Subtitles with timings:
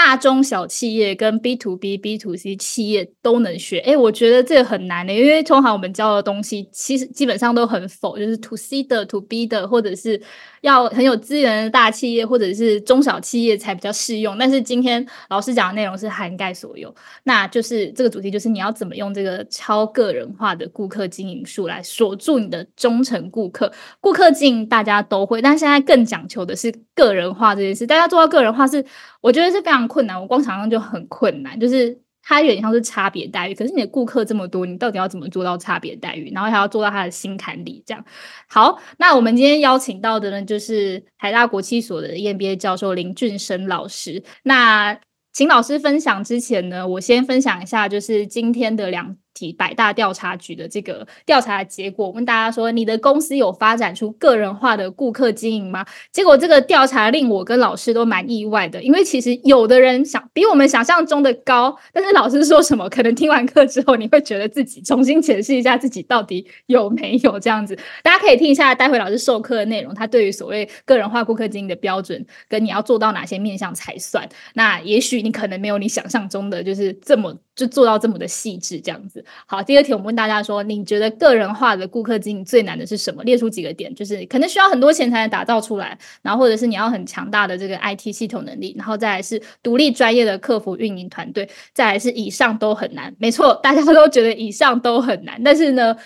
[0.00, 10.22] 大中小企业跟 B to B、B to C 企业都能学，哎，我觉得这个很难的，因为通常我们教的东西其实基本上都很否，就是 To C 的、To B 的，或者是
[10.60, 14.38] 要很有资源的大企业或者是中小企业才比较适用。
[14.38, 16.94] 但是今天老师讲的内容是涵盖所有，
[17.24, 23.72] 那就是这个主题就是你要怎么用这个超个人化的顾客经营术来锁住你的忠诚顾客。
[24.00, 27.84] 顾客经营大家都会，但现在更讲求的是个人化这件事。
[27.84, 28.84] 大家做到个人化是，
[29.20, 29.88] 我觉得是非常。
[29.88, 33.54] 困难，我光想象就很困难，就是它有点像是差别待遇。
[33.54, 36.30] 可是你的顾客这么多，你到底要怎么做到差别待遇？
[36.34, 38.04] 然后还要做到他的心坎里，这样
[38.46, 38.78] 好。
[38.98, 44.22] 那我们今天邀请到的呢，就是台大国际所的 EMBA 教授林俊生老师。
[44.42, 45.00] 那
[45.32, 49.16] 请老师分享之前呢，我先分享一下，就是今天的两。
[49.52, 55.84] 百大调查局的这个调查结果，问大家说：你的公司有发展出个人化的顾客经营吗？
[56.12, 67.78] 结果这个调查令我跟老师都蛮意外的，因为其实有的人想比我们想象中的高，但是老师说什么，可能听完课之后，你会觉得自己重新解释一下自己到底有没有这样子。
[68.02, 74.28] 大家可以听一下待会老师授课的内容，他对于所谓个人化顾客经营的标准，跟你要做到哪些面向才算。
[74.54, 79.22] 那也许你可能没有你想象中的就是这么就做到这么的细致这样子。
[79.44, 83.24] 好，第二题我们问大家说，你觉得个人化的顾客经营最难的是什么？
[83.24, 93.12] 列出几个点，就是可能需要很多钱才能打造出来，然后或者是你要很强大的这个 IT 系统能力，然后再来是独立专业的客服运营团队，再来是以上都很难。
[93.18, 95.96] 没错，大家都觉得以上都很难，但是呢？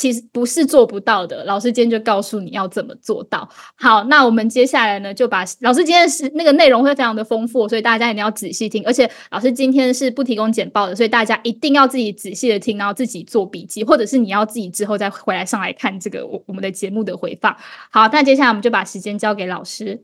[0.00, 3.46] 其实不是做不到的，老师今天就告诉你要怎么做到。
[3.76, 8.82] 好，那我们接下来呢，就把老师今天是那个内容会非常的丰富，所以大家一定要仔细听。
[8.86, 17.54] 而且老师今天是不提供简报的，所以大家一定要自己仔细的听，然后自己做笔记，或者是你要自己之后再回来上来看这个我我们的节目的回放。
[17.90, 20.02] 好，那接下来我们就把时间交给老师。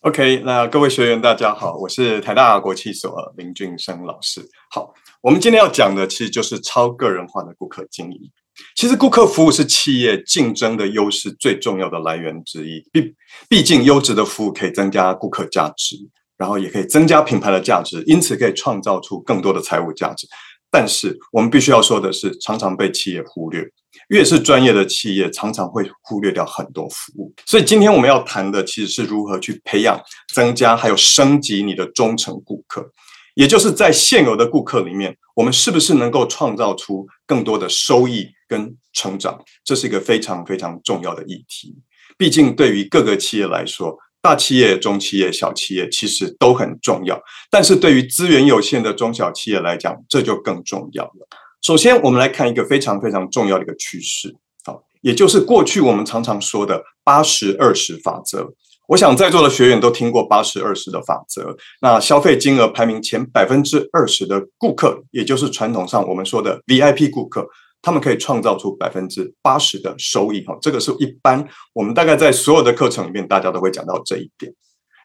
[0.00, 4.46] OK，那各位学员大家好，我是台大国际所林俊生老师。
[4.70, 4.92] 好，
[5.22, 8.30] 我们今天要讲的其实就是超个人化的顾客经营。
[8.76, 12.82] 其实，顾客服务是企业竞争的优势最重要的来源之一。
[12.92, 13.14] 毕
[13.48, 15.96] 毕竟，优质的服务可以增加顾客价值，
[16.36, 20.26] 然后也可以增加品牌的价值，因此可以创造出更多的财务价值。
[20.70, 23.66] 但是，我们必须要说的是，常常被企业忽略。
[24.08, 27.32] 越是专业的企业，常常会忽略掉很多服务。
[27.46, 30.00] 所以，今天我们要谈的其实是如何去培养、
[30.34, 32.90] 增加还有升级你的忠诚顾客。
[33.34, 39.40] 也就是在现有的顾客里面，我们是不是能够创造出更多的收益跟成长？
[39.64, 41.74] 这是一个非常非常重要的议题。
[42.18, 47.18] 毕竟，对于各个企业来说，大企业、中企业、小企业其实都很重要。
[47.50, 51.26] 但是对于资源有限的中小企业来讲，这就更重要了。
[51.62, 54.36] 首先，我们来看一个非常非常重要的一个趋势，
[54.66, 58.52] 好，也就是过去我们常常说的八十二十法则。
[58.88, 61.56] 我想在座的学员都听过八十二十的法则。
[61.80, 67.48] 那消费金额排名前百分之二十的顾客，也就是传统上我们说的 VIP 顾客，
[67.82, 70.42] 他们可以创造出百分之八十的收益。
[70.46, 74.54] 哈，这个是一般我们大概在所有的课程里面，大家都会讲到这一点。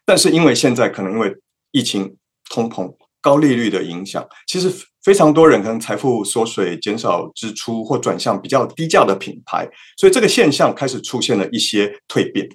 [0.05, 1.35] 但是因为现在可能因为
[1.71, 2.15] 疫情、
[2.49, 4.71] 通膨、高利率的影响，其实
[5.03, 9.67] 非常多人可能财富缩水、减少支出或转向比较低价的品牌，
[9.97, 12.47] 所以这个现象开始出现了一些蜕变。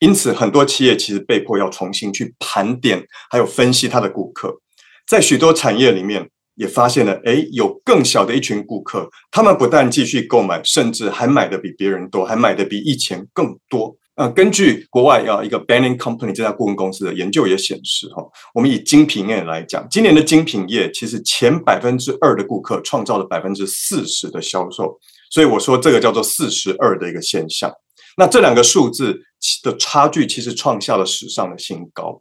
[0.00, 4.60] 因此，很多企业其实被迫要重新去盘点，还有分析他的顾客。
[5.06, 13.96] 在许多产业里面，也发现了，哎，有更小的一群顾客，他们不但继续购买，甚至还买的比别人多，还买的比以前更多。
[14.16, 24.98] 呃，根据国外要一个 Banning Company 这家顾问公司的研究也显示，哈，我们以精品业来讲，今年的精品业其实前百分之二的顾客创造了百分之四十的销售，
[25.30, 27.72] 所以我说这个叫做四十二的一个现象。
[28.16, 29.20] 那这两个数字
[29.62, 32.20] 的差距其实创下了史上的新高。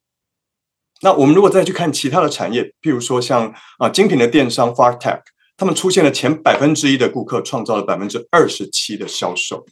[1.02, 5.22] 那我们如果再去看其他的产业，譬如说像啊精品的电商 Fartech，
[5.56, 9.66] 他们出现了前百分之一的顾客创造了百分之二十七的销售，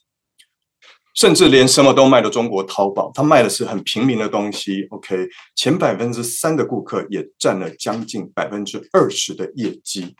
[1.13, 4.87] 甚至连什么都卖的中国淘宝，它卖的是很平民的东西。
[4.91, 10.15] OK，前百分之三的顾客也占了将近百分之二十的业绩。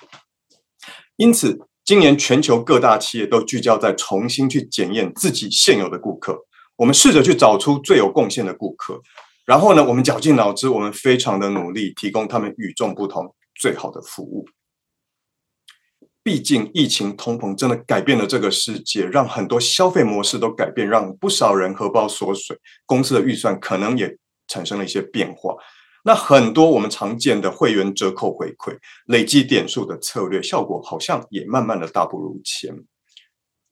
[1.16, 1.68] 因此。
[1.88, 6.36] 今年全球各大企业都聚焦在重新去检验自己现有的顾客，
[6.78, 9.00] 我们试着去找出最有贡献的顾客，
[9.46, 14.48] 然后呢，我们绞尽脑汁，我们非常的努力，提供他们与众不同、最好的服务。
[16.24, 22.58] 毕竟疫情通膨真的改变了这个世界，让很多消费模式都改变，让不少人荷包缩水，
[22.88, 25.56] 公司的预算可能也产生了一些变化。
[26.04, 28.76] 那很多我们常见的会员折扣回馈、
[29.06, 32.76] 累积点数的策略，效果好像也慢慢的大不如前。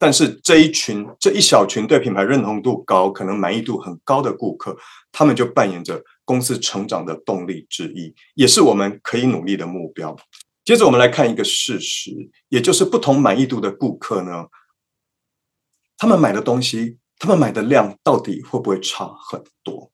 [0.04, 4.76] 但是这一群这一小群对品牌认同度高、可能满意度很高的顾客，
[5.14, 10.14] 他们就扮演着公司成长的动力之一，也是我们可以努力的目标。
[10.66, 12.12] 接着我们来看一个事实，
[12.50, 14.48] 也就是不同满意度的顾客呢，
[15.98, 19.90] 他们买的东西，他们买的量到底会不会差很多？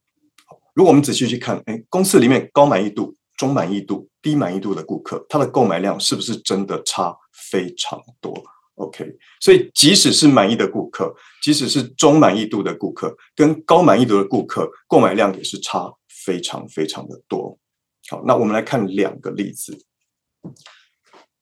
[0.73, 8.33] 如果我们仔细去看，哎，公司里面高满意度、中满意度、低满意度的顾客，他的购买量是不是真的差非常多
[8.79, 9.05] ？OK，
[9.41, 17.59] 所以即使是满意的顾客，即使是中满意度的顾客，跟高满意度的顾客，购买量也是差非常非常的多。
[18.07, 19.85] 好，那我们来看两个例子。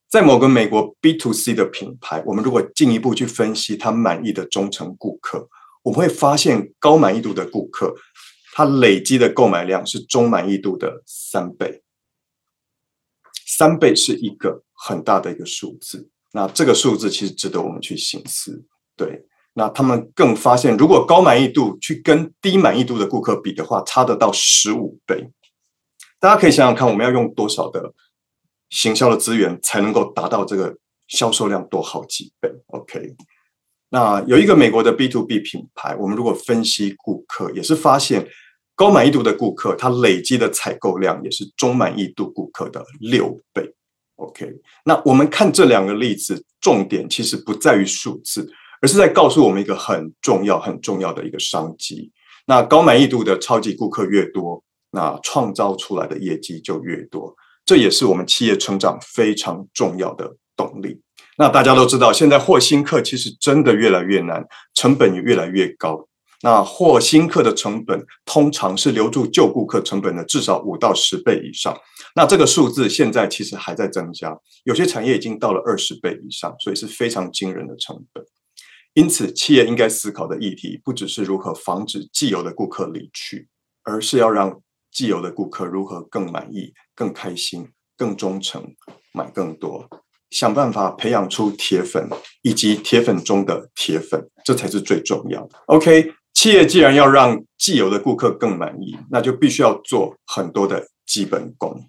[0.08, 5.48] 在某个美国 B to C 的品牌，我们如果进一步去分析他满意的忠诚顾客，
[5.84, 7.94] 我们会发现高满意度的顾客，
[8.52, 11.82] 他累积的购买量是中满意度的三倍。
[13.46, 18.64] 三倍是一个很大的一个数字，那这个数字其实值得我们去醒思。
[18.96, 25.30] 对，那他们更发现，如果高满意度去跟低满意度的顾客比的话，差得到十五倍。
[26.20, 27.94] 大家可以想想看，我们要用多少的？
[28.70, 30.76] 行销的资源才能够达到这个
[31.06, 32.52] 销售量多好几倍。
[32.66, 33.14] OK，
[33.88, 38.28] 那有一个美国的 B to B 品牌，我们如果分析顾客，也是发现
[38.74, 43.74] 高满意度的顾客，他累积的采购量也是中满意度顾客的六倍。
[44.18, 44.52] OK，
[44.84, 48.50] 那我们看这两个例子，重点其实不在于数字，
[48.82, 52.10] 而是在告诉我们一个很重要、很重要的一个商机。
[52.46, 57.32] 那高满意度的超级顾客越多，那创造出来的业绩就越多。
[57.64, 61.00] 这也是我们企业成长非常重要的动力。
[61.36, 64.44] 那大家都知道，现在获新客其实真的越来越难，
[64.74, 66.07] 成本也越来越高。
[66.42, 71.76] 那获新客的成本通常是留住旧顾客成本的至少五到十倍以上。
[72.14, 78.24] 那这个数字现在其实还在增加，有些产业已经到了二十倍以上，所以是非常惊人的成本。
[78.94, 83.48] 因此，企业应该思考的议题不只是如何防止既有的顾客离去，
[83.84, 84.60] 而是要让。
[84.90, 88.74] 既有的顾客如何更满意、更开心、更忠诚，
[89.12, 89.86] 买更多，
[90.30, 92.08] 想办法培养出铁粉
[92.42, 95.58] 以及铁粉中的铁粉，这才是最重要的。
[95.66, 101.84] OK，企业既然要让既有的顾客更满意，那就必须要做很多的基本功。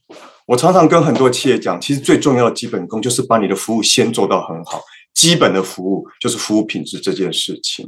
[0.47, 4.81] 我常常跟很多企业讲，其实最重要的基本功就是把你的服务先做到很好。
[5.13, 7.87] 基本的服务就是服务品质这件事情。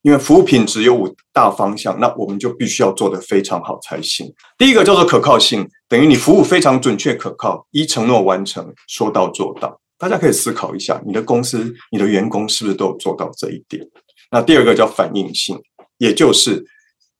[0.00, 4.32] 因为服务品质有五大方向，那我们就必须要做得非常好才行。
[4.56, 9.78] 第一个叫做可靠性，等于你服务非常准确可靠，一承诺完成，说到做到。
[9.98, 13.86] 大家可以思考一下，你的公司、你的员工是不是都有做到这一点？
[14.30, 15.58] 那第二个叫反应性，
[15.98, 16.64] 也就是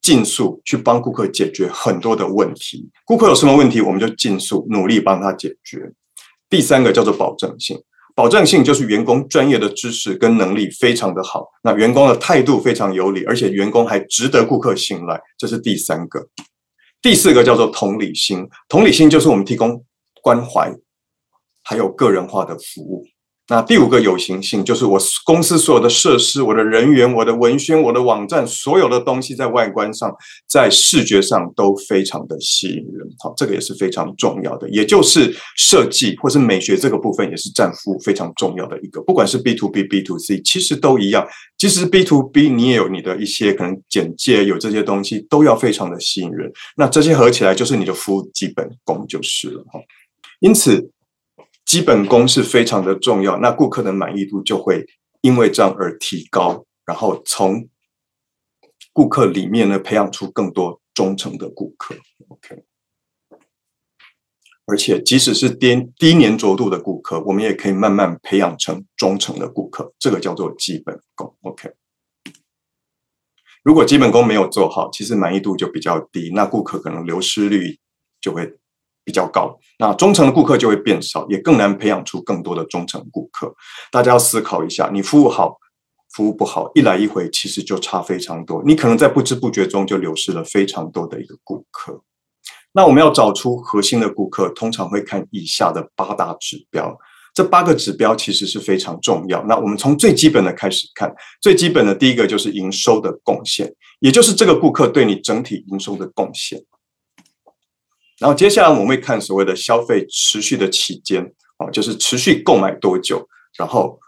[0.01, 2.91] 尽速去帮顾客解决很多的问题。
[3.05, 5.93] 顾客有什么问题，我们就尽速努力帮他解决。
[6.51, 7.83] 第三个叫做保证性。
[8.15, 16.27] 保证性就是员工专业的知识跟能力非常的好，那员工的态度非常有礼，而且员工还值得顾客信赖，这是第三个。
[17.01, 19.85] 第四个叫做同理心，同理心就是我们提供
[20.21, 20.75] 关怀，
[21.63, 23.07] 还有个人化的服务。
[23.51, 30.15] 那第五个有形性，就是我公司所有的设施、我的人员、我的文宣、我的网站，所有的东西在外观上、
[30.47, 33.09] 在视觉上都非常的吸引人。
[33.19, 39.01] 好，这个也是非常重要的，也就是设计或是美学这个部分，也是占服务非常重要的一个。
[39.01, 41.27] 不管是 B to B、B to C，其实都一样。
[41.57, 46.53] 其实 B to B 你也有你的一些可能简介，有这些东西都要非常的吸引人。
[46.77, 49.65] 那这些合起来就是你的服务基本功就是了。
[49.73, 49.81] 哈，
[50.41, 50.91] 因此。
[51.69, 54.87] 基本功是非常的重要，那顾客的满意度就会
[55.21, 57.69] 因为这样而提高，然后从
[58.95, 61.95] 顾客里面呢培养出更多忠诚的顾客。
[62.29, 62.65] OK，
[64.65, 71.37] 而且即使是低低粘着度的顾客，我们也可以慢慢培养成忠诚的顾客，这个叫做基本功。
[71.43, 71.75] OK，
[73.63, 77.79] 如果基本功没有做好，其实满意度就比较低，那顾客可能流失率
[78.23, 78.57] 就会。
[79.09, 83.51] 比较高，那忠诚的顾客就会变少，也更难培养出更多的忠诚顾客。
[83.91, 85.57] 大家要思考一下，你服务好，
[86.13, 88.63] 服务不好，一来一回其实就差非常多。
[88.67, 92.03] 你可能在不知不觉中就流失了非常多的一个顾客。
[92.73, 96.95] 那我们要找出核心的顾客，通常会看以下的八大指标。
[97.33, 99.43] 这八个指标其实是非常重要。
[99.45, 101.11] 那我们从最基本的开始看，
[101.41, 106.63] 最基本的第一个就是营收的贡献，也就是这个顾客对你整体营收的贡献。
[108.19, 113.99] 然后接下来我们会看所谓的消费持续的期间，啊，就是持续购买多久，然后。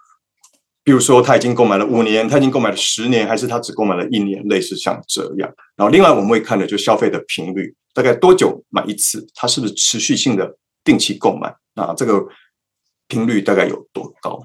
[0.83, 5.49] 比如说，他已经购买了五年，他已经购买了十年，还是他只购买了一年，类似像这样。
[5.77, 11.55] 然后，另外我们会看的就是消费的频率，大概多久买一次，他是不是持续性的定期购买？
[11.75, 12.27] 那这个
[13.09, 14.43] 频率大概有多高？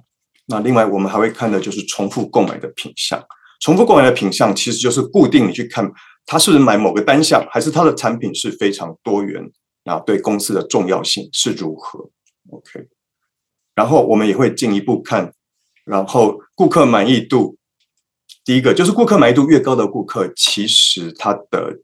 [0.48, 3.26] 那另外我们还会看的就是重复购买的品项。
[3.62, 5.90] 重复购买的品项其实就是固定你去看
[6.26, 9.52] 他是不是买某个单项，还是他的产品是非常多元，
[9.84, 12.10] 那对公司的重要性是如何
[12.50, 12.88] ？OK。
[13.76, 15.34] 然后我们也会进一步看。
[15.84, 17.58] 然后顾客满意度，
[18.44, 21.78] 第一个就是顾客满意度越高的顾客，其实他的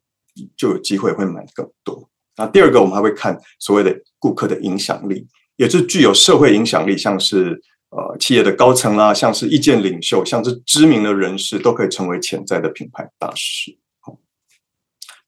[0.58, 2.10] 就有机会会买更多。
[2.36, 13.78] 那第二个，我们还会看所谓的顾客的影响力，也是具有社会影响力，像是呃企业的高层啦，像是意见领袖，像是知名的人士，都可以成为潜在的品牌大使。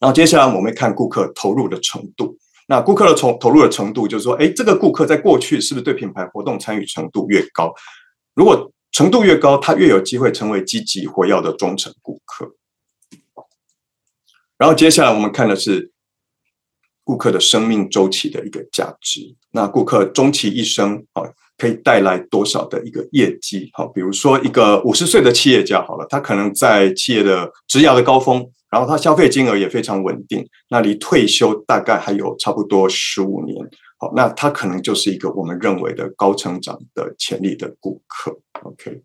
[0.03, 2.37] 然后接下来我们看顾客投入的程度。
[2.67, 7.73] 那顾客的投投入的程度，就是说，哎，这个顾客在过去是不是对品牌活动参与程度越高？
[8.33, 12.53] 如果程度越高，他越有机会成为积极活跃的忠诚顾客。
[14.57, 15.93] 然后接下来我们看的是
[17.05, 19.33] 顾客的生命周期的一个价值。
[19.51, 21.23] 那顾客终其一生啊，
[21.57, 23.69] 可以带来多少的一个业绩？
[23.71, 33.55] 好，比如说一个五十岁的企业家，好了，他可能在企业的职涯的高峰，然后他消费金额也非常稳定，那离退休大概还有差不多十五年。
[33.99, 38.35] 好那他可能就是一个我们认为的高成长的潜力的顾客。
[38.63, 38.99] OK，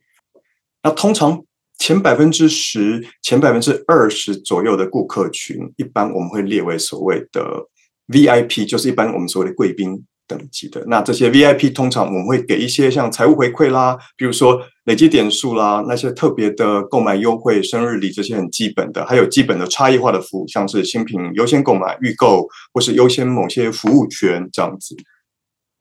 [0.83, 1.45] 那通常
[1.79, 7.69] 前百分之十、前百分之二十左右的顾客群，一般我们会列为所谓的
[8.07, 10.03] VIP，就是一般我们所谓的贵宾。
[10.29, 24.95] 等级的那这些 VIP 通常我们会给一些像财务回馈啦，比如说累积点数啦，那些特别的购买优惠、生日礼这些很基本的，还有基本的差异化的服务，像是新品优先购买、预购或是优先某些服务权这样子。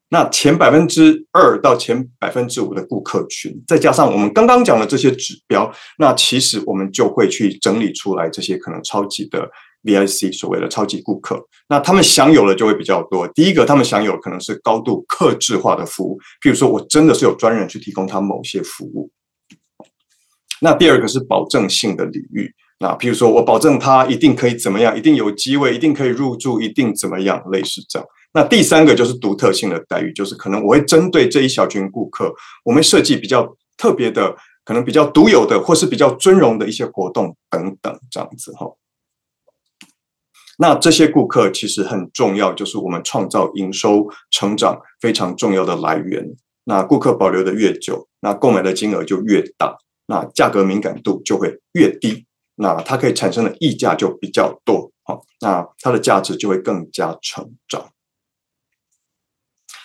[0.10, 9.50] 那前百分之二到前百分之五的顾客群，再加上我们刚刚讲的这些指标，那其实我们就会去整理出来这些可能超级的。
[9.88, 13.25] VIC 所谓的超级顾客，那他们享有的就会比较多。
[13.29, 19.10] 第一个，他们享有可能是高度克制化的服务，譬如说我真的是有专人去提供他某些服务。
[20.62, 28.08] 那第二个是保证性的礼遇，那譬如说我保证他一定可以怎么样，一定有机会，一定可以入住，一定怎么样，类似这样。
[28.34, 32.34] 那第三个就是独特性的待遇，就是可能我会针对这一小群顾客，
[32.65, 38.67] 我们设计比较特别的，可能比较独有的，或是比较尊荣的一些活动等等，这样子哈。
[40.60, 46.36] 那这些顾客其实很重要，就是我们创造营收成长非常重要的来源。
[46.64, 57.92] 那顾客保留的越久，那购买的金额就越大，那价格敏感度就会越低，那它可以产生的溢价就比较多，好，那它的价值就会更加成长。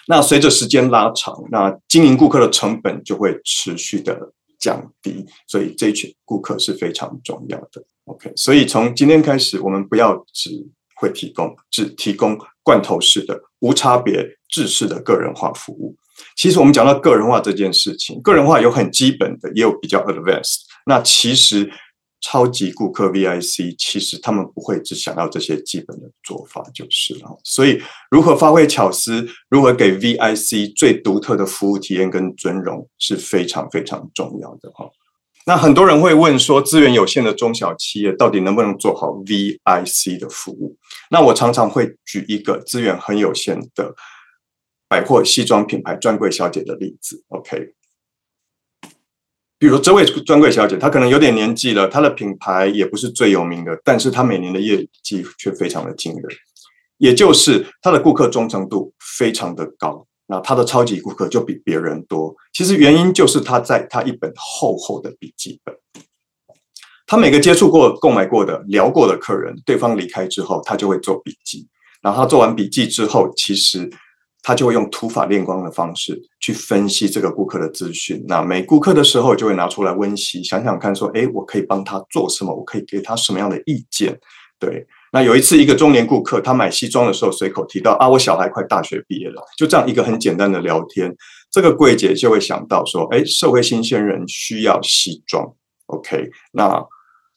[0.09, 7.85] 那随着时间拉长，那经营顾客的成本就会持续的降低，所以这一群顾客是非常重要的。
[8.05, 10.51] OK，所以从今天开始，我们不要只
[10.95, 15.97] 会提供只提供罐头式的、无差别、制式的个人化服务。
[16.37, 20.61] 其实我们讲到个人化这件事情，个人化有很基本的，也有比较 advanced。
[20.87, 21.69] 那其实
[22.23, 27.39] 超级顾客 VIC，其实他们不会只想要这些基本的做法就是了。
[27.45, 34.89] 所以如何发挥巧思，如何给 VIC 最独特的服务体验跟尊荣，是非常非常重要的哈。
[35.45, 40.79] 那很多人会问说，资源有限的中小企业到底能不能做好 VIC 的服务？
[41.11, 43.93] 那我常常会举一个资源很有限的
[44.89, 47.25] 百货西装品牌专柜小姐的例子。
[47.31, 47.75] OK，
[49.63, 56.25] 比如这位专柜小姐，她可能有点年纪了，她的品牌也不是最有名的，但是她每年的业绩却非常的惊人，
[56.99, 60.05] 也就是她的顾客忠诚度非常的高。
[60.27, 65.73] 那她的超级顾客就比别人多，其实原因就是她在她一本厚厚的笔记本，
[67.07, 71.69] 她每个接触过、购买过的、聊过的客人，对方离开之后，她就会做笔记。
[72.01, 73.89] 然后他做完笔记之后，其实
[74.43, 78.23] 他就会用土法炼钢的方式去分析这个顾客的资讯。
[78.27, 82.55] 那每顾客的时候，就会拿出来温习，想想看，说，哎，我可以帮他做什么？
[82.55, 84.19] 我可以给他什么样的意见？
[84.59, 84.87] 对。
[85.15, 89.43] 那有一次，一个中年顾客，他买西装的时候随口提到啊，我小孩快大学毕业了。
[89.59, 91.15] 就这样一个很简单的聊天，
[91.51, 95.47] 这个柜姐就会想到说，哎，社会新鲜人需要西装。
[95.87, 96.83] OK，那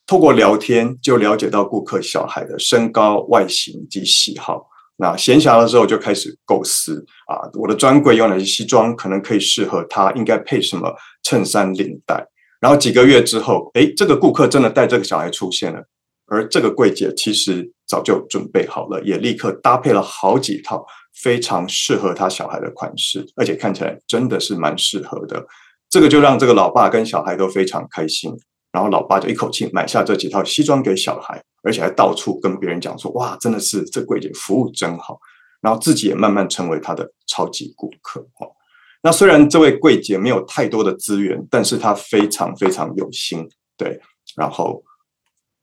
[0.08, 4.68] 透过聊天就了解到顾客小孩的身高、外形及喜好。
[4.98, 12.26] 那闲暇的时候就开始构思啊，我的专柜有哪些西装可能可以适合他，应该配什么衬衫、领带。
[12.62, 15.84] 然后几个月之后，哎，这个顾客真的带这个小孩出现了。
[16.28, 20.84] 而这个柜姐其实早就准备好了，也立刻搭配了好几套
[21.22, 25.46] 非常适合他小孩的款式，而且看起来真的是蛮适合的。
[25.88, 28.32] 这个就让这个老爸跟小孩都非常开心，
[28.72, 35.20] 然后老爸就一口气买下这几套西装给小孩，而且还到处跟别人讲说：“哇，真的是这柜姐服务真好。”
[35.60, 38.22] 然后自己也慢慢成为他的超级顾客。
[38.40, 38.56] 哦，
[39.02, 44.00] 那虽然这位柜姐没有太多的资源，但是她非常非常有心，对，
[44.38, 44.84] 然后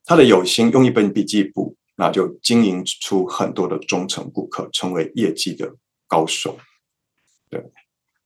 [0.05, 5.73] 她的有心用一本笔记簿，那就经营出很多的忠诚顾客，成为业绩的
[6.07, 6.57] 高手。
[7.49, 7.63] 对，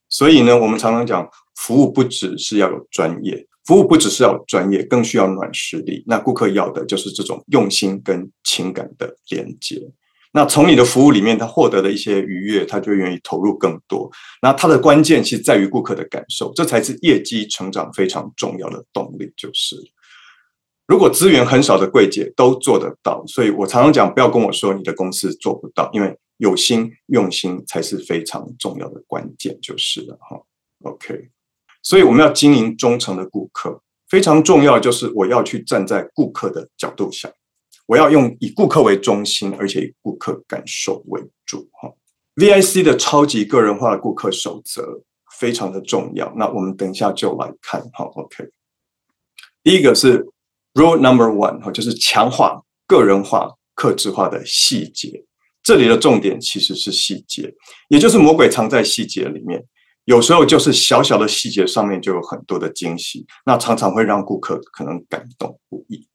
[0.10, 1.30] 所以呢，我们常常讲。
[1.60, 6.02] 服务不只是要有专业，服务不只是要专业，更需要软实力。
[6.08, 9.92] 那顾客要的就是这种用心跟情感的连接。
[10.32, 14.10] 那从你的服务里面，他获得的一些愉悦，他就愿意投入更多。
[14.42, 19.34] 那它的关键其实在于顾客的感受，这才是业绩成长非常重要的动力。
[19.36, 19.76] 就是
[20.86, 30.40] 如果资源很少的柜姐都做得到，所以我常常讲，不要跟我说你的公司做不到，因为有心用心才是非常重要的关键，就是了哈。
[30.84, 31.30] OK。
[31.88, 34.78] 所以我们要经营忠诚的顾客，非常重要。
[34.78, 37.32] 就是我要去站在顾客的角度想，
[37.86, 41.70] 我要用以顾客为中心，而且以顾客感受为主。
[41.72, 41.90] 哈
[42.36, 45.02] ，VIC 的超级个人化的顾客守则
[45.40, 46.30] 非常的重要。
[46.36, 47.82] 那我们等一下就来看。
[47.94, 48.50] 哈，OK。
[49.64, 50.28] 第一个是
[50.74, 55.24] Rule Number One，哈，就是强化个人化、客制化的细节。
[55.64, 57.54] 这里的重点其实是细节，
[57.88, 59.64] 也就是魔鬼藏在细节里面。
[60.08, 66.08] 有时候就是小小的细节上面就有很多的惊喜，那常常会让顾客可能感动不已。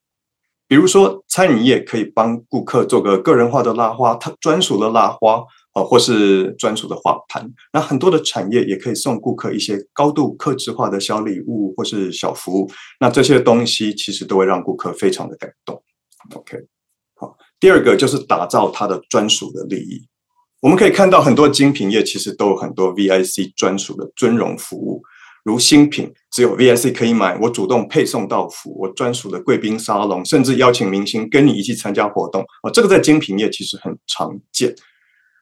[0.66, 5.44] 比如说，餐饮业可以帮顾客做个个人化的拉花，他专属的拉花
[5.74, 7.46] 啊，或是专属的花盘。
[7.74, 12.70] 那很多的产业也可以送顾客一些高度克制化的小礼物或是小服务。
[12.98, 15.82] 那这些东西其实都会让顾客非常的感动。
[16.34, 16.56] OK，
[17.16, 20.08] 好，第二个就是打造他的专属的利益。
[20.62, 25.02] 我们可以看到很多精品业其实都有很多 VIC 专属的尊荣服务，
[25.42, 32.42] 如新品只有 VIC 可以买，我主动配送到府，我专属的贵宾沙龙，甚至邀请明星跟你一起参加活动。
[32.62, 34.72] 哦，这个在精品业其实很常见，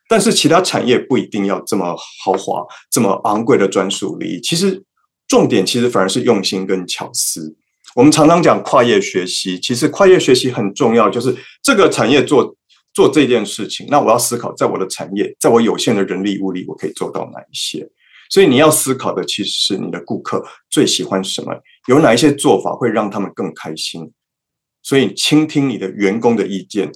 [0.09, 4.41] 但是其他产业不一定要这么豪华、这么昂贵的专属利益。
[4.41, 4.83] 其实
[5.29, 7.55] 重点其实反而是用心跟巧思。
[7.95, 12.57] 我们常常讲跨业学习，其实跨业学习很重要，就是这个产业做。
[12.93, 17.89] 做这件事情，那我要思考，在我的产业，在我有限的人力物力，我可以做到哪一些？
[18.29, 21.53] 所以你要思考的其实是你的顾客最喜欢什么，
[21.89, 24.13] 有哪一些做法会让他们更开心。
[24.83, 26.91] 所以倾听你的员工的意见，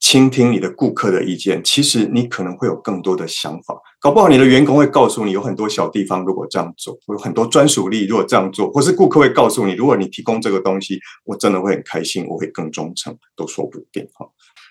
[0.00, 3.74] 倾听你的顾客的意见，其实你可能会有更多的想法。
[4.00, 14.28] 搞不好你的员工会告诉你，有很多小地方如果这样做，有很多专属力如果这样做，或是顾客会告诉你，如果你提供这个东西，我真的会很开心，我会更忠诚，都说不定哈。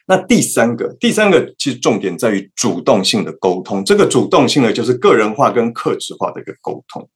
[0.09, 3.83] 那第三个，第三个其实重点在于主动性的沟通。
[3.83, 7.09] 这个主动性呢，就是个人化跟客制化的一个沟通，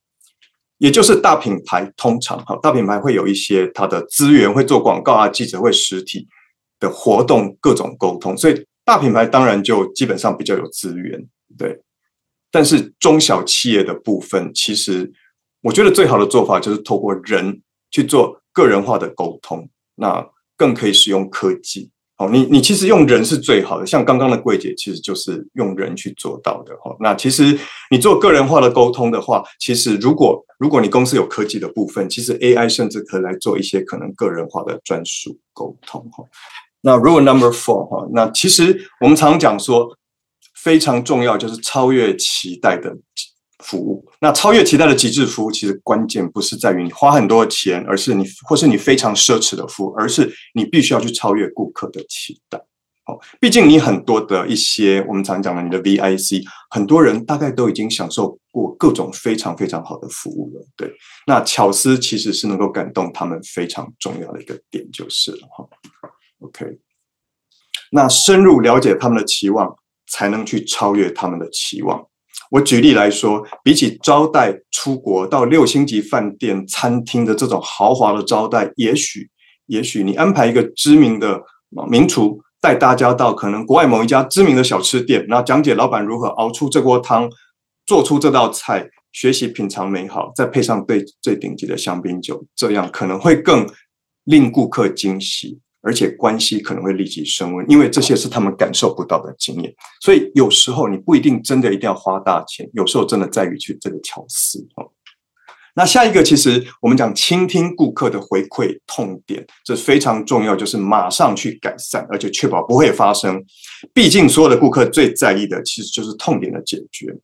[0.78, 6.28] 也就是大品牌通常哈，大品牌会有一些它的资源，会做广告啊、记者会、实体
[6.82, 8.36] 的活动，各种沟通。
[8.36, 11.26] 所以大品牌当然就基本上比较有资源，
[11.58, 11.82] 对。
[12.52, 15.10] 但是中小企业的部分，其实
[15.62, 20.28] 我觉得最好的做法就是透过人去做个人化的沟通，那
[20.58, 21.90] 更可以使用科技。
[22.22, 26.96] 哦，你你其实用人是最好的，像刚刚的柜姐其实就是用人去做到的哈。
[27.00, 27.58] 那其实
[27.90, 36.24] 你做个人化的沟通的话，其实如果如果你公司有科技的部分，其实 AI 甚至可以来做一些可能个人化的专属沟通哈。
[36.82, 39.98] 那如果 Number Four 哈，那其实我们常讲说
[40.54, 42.96] 非常重要，就是超越期待的。
[43.62, 52.58] 服务那超越期待的极致服务，其实关键不是在于你花很多钱，而是你或是你非常奢侈的服务，而是你必须要去超越顾客的期待。
[53.06, 60.64] 哦，毕竟你很多的一些我们常讲的你的 VIC，很多人大概都已经享受过各种非常非常好的服务了。
[60.78, 60.94] 对，
[61.26, 65.68] 那巧思其实是能够感动他们非常重要的一个点，就是了哈。
[66.42, 66.78] OK，
[67.92, 69.76] 那深入了解他们的期望，
[70.08, 72.08] 才能去超越他们的期望。
[72.50, 79.30] 我举例来说，比起招待出国到六星级饭店、餐厅的这种豪华的招待，也许，
[79.68, 81.42] 也许你安排一个知名的
[81.90, 87.30] 名厨带大家到可能国外某一家知名的小吃店，那讲解老板如何熬出这锅汤，
[87.86, 93.66] 做出这道菜，学习品尝美好，再配上最最顶级的香槟酒，这样可能会更
[94.26, 95.60] 令顾客惊喜。
[95.82, 99.74] 而且关系可能会立即升温，因为这些是他们感受不到的经验。
[100.02, 104.90] 所以有时候你不一定真的一定要花大钱，有时候真的在于去这个巧思哦。
[105.74, 113.42] 那下一个，其实我们讲倾听顾客的回馈痛点，这非常重要，就是马上去改善，而且确保不会发生。
[113.94, 117.16] 毕竟所有的顾客最在意的，其实就是痛点的解决。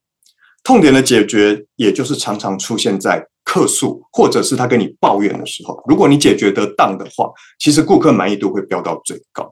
[0.63, 5.81] 痛点的解决，也就是常常出现在客诉或者是他跟你抱怨的时候。
[5.87, 9.49] 如果你解决得当的话，其实顾客满意度会飙到最高。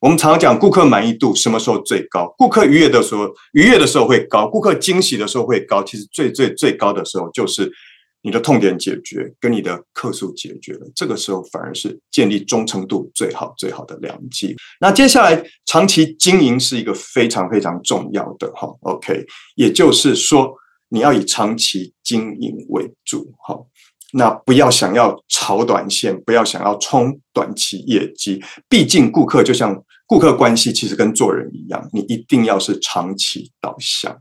[0.00, 2.34] 我们常常讲顾客满意度什么时候最高？
[2.36, 5.82] 顾客愉悦的时候，愉悦的时候会高；顾客惊喜的时候会高。
[5.84, 7.70] 其实最最最高的时候就是。
[8.22, 14.56] 你的痛点解决，跟你的客诉解决了，这个时候反而是建立忠诚度最好最好的良机。
[14.80, 20.52] 那接下来长期经营是一个非常非常重要的哈，OK，也就是说
[20.88, 23.58] 你要以长期经营为主哈，
[24.12, 34.20] 那不要想要炒短线，不要想要冲短期业绩，毕竟顾客就像顾客关系，其实跟做人一样，你一定要是长期导向。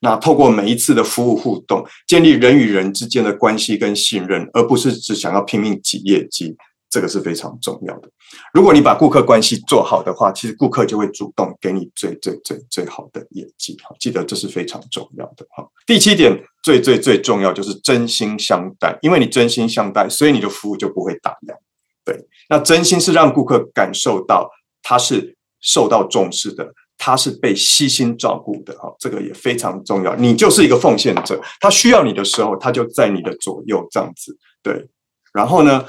[0.00, 6.56] 那透过每一次的服务互动，建立人与人之间的关系跟信任，而不是只想要拼命挤业绩，
[6.92, 8.10] 这个是非常重要的。
[8.52, 13.74] 如果你把顾客关系做好的话，其实顾客就会主动给你最最最最好的业绩。
[13.82, 15.46] 哈，记得这是非常重要的。
[15.56, 21.56] 哈，第七点最最最重要就是真心相待，因为你真心相待，所以你的服务就不会打烊。
[22.04, 24.50] 对，那真心是让顾客感受到
[24.82, 26.74] 他是受到重视的。
[27.04, 30.14] 他是被悉心照顾的哈，这个也非常重要。
[30.14, 34.38] 你就是一个奉献者，他需要你的时候，他就在你的左右这样子。
[34.62, 34.88] 对，
[35.32, 35.84] 然后呢，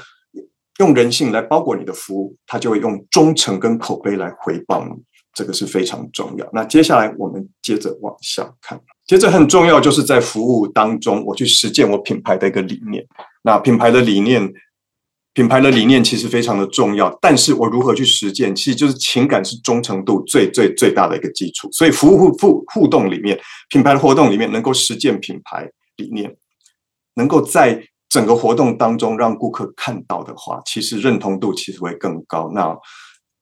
[0.78, 4.92] 用人性来包裹你的服务，他就会用忠诚跟口碑来回报你，
[5.32, 6.48] 这个是非常重要。
[6.52, 13.06] 那接下来我们接着往下看，接着很重要就是在服务当中，我去实践我品牌的一个理念。
[13.42, 14.52] 那品牌的理念。
[15.36, 21.68] 品牌的理念其实非常的重要，但是我如何去实践，其实就是情感是忠诚度最最最大的一个基础。
[21.72, 23.36] 所以服务互互互动里面，
[23.68, 26.36] 品牌的活动里面能够实践品牌理念，
[27.16, 27.84] 能够在
[28.14, 32.78] 整个活动当中让顾客看到的话，其实认同度其实会更高，那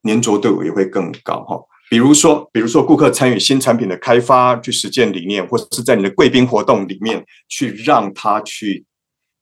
[0.09, 1.61] 粘着度也会更高哈。
[1.91, 8.87] 比如说，比如说顾客参与新产品的开发，去实践理念，或者是在你的贵宾活动里面去让他去。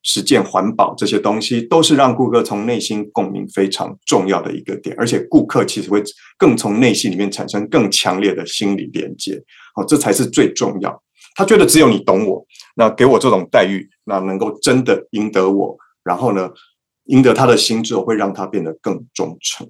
[0.02, 6.02] 实践环保这些东西，都是让顾客从内心共鸣非常重要的一个点，而且顾客其实会
[6.38, 9.38] 更从内心里面产生更强烈的心理连接，
[9.74, 11.02] 好，这才是最重要。
[11.40, 15.74] 他觉得只有你懂我，那给我这种待遇，那能够真的赢得我，
[16.04, 16.50] 然后呢，
[17.04, 19.66] 赢得他的心之后，会让他变得更忠诚。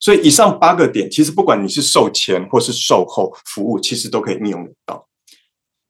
[0.00, 5.06] 所以以上八个点，其实不管你是售前或是售后服务，其实都可以应用得到。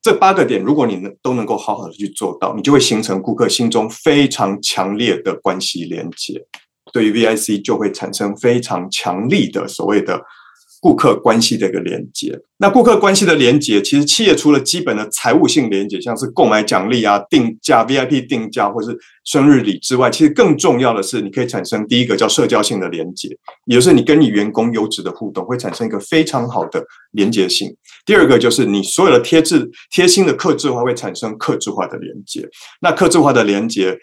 [0.02, 6.44] 这八个点，如果你能都能够好好的去做到，你就会形成顾客心中非常强烈的关系连接，
[6.92, 10.20] 对于 VIC 就会产生非常强力的所谓的。
[10.86, 27.76] 顾客关系的一个连接，那顾客关系的连接，其实企业除了基本的财务性连接，像是购买奖励啊、定价 VIP 定价或是生日礼之外，其实更重要的是，你可以产生第一个叫社交性的连接，也就是你跟你员工优质的互动，会产生一个非常好的连接性。
[28.04, 32.48] 第二个就是你所有的贴制贴心的克制化，会产生克制化的连接。
[32.80, 33.98] 那克制化的连接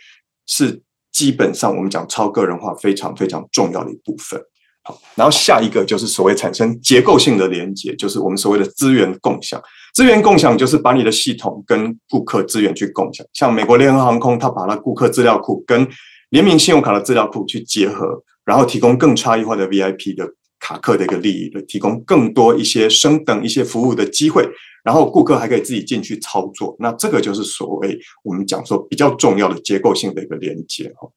[0.46, 0.82] 是
[1.14, 4.42] 基本上我们讲超个人化非常非常重要的一部分。
[4.84, 9.62] 好，然后下一个就是所谓产生结构性的连接，就是我们所谓的资源共享。
[9.94, 13.26] 资源共享就是把你的系统跟顾客资源去共享。
[13.32, 15.88] 像美国联合航空，它把它顾客资料库跟
[16.32, 20.28] 联名信用卡的资料库去结合，然后提供更差异化的 VIP 的
[20.60, 24.46] 卡客的一个利益的，提供更多一些升等一些服务的机会，
[24.84, 26.76] 然后顾客还可以自己进去操作。
[26.80, 31.08] 那这个就是所谓我们讲说比较重要的结构性的一个连接哈。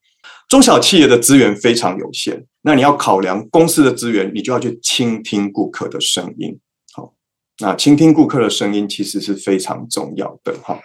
[0.48, 6.59] 中小企业的资源非常有限，那你要考量公司的资源，你就要去倾听顾客的声音。
[6.92, 7.14] 好，
[7.61, 10.76] 那倾听顾客的声音其实是非常重要的哈。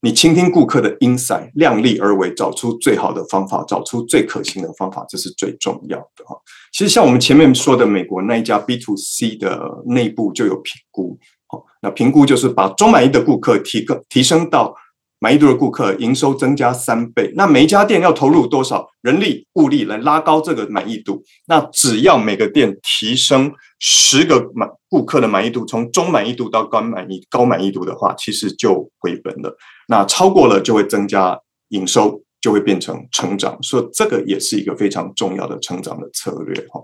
[0.00, 6.34] 你倾听顾客的 insight，量力而为，找出最好的方法，找出最可行的方法，这是最重要的哈。
[6.72, 14.74] 其实像我们前面说的，美国那一家 B to C 的内部就有评估，好，那评估就是把中满意的顾客提个提升到。
[15.20, 21.22] 满意度的顾客营收增加三倍，那每一家店要投入多少人力物力来拉高这个满意度？
[21.46, 29.54] 那只要每个店提升十个满顾客的满意度，从中满意度到高满意高满意度的话，其实就回本了。
[29.88, 33.62] 那超过了就会增加营收，就会变成成长。
[33.62, 36.80] 所以这个也是一个非常重要的成长的策略哈。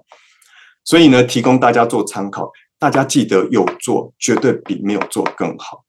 [0.84, 5.85] 所以呢，提供大家做参考，大家记得有做绝对比没有做更好。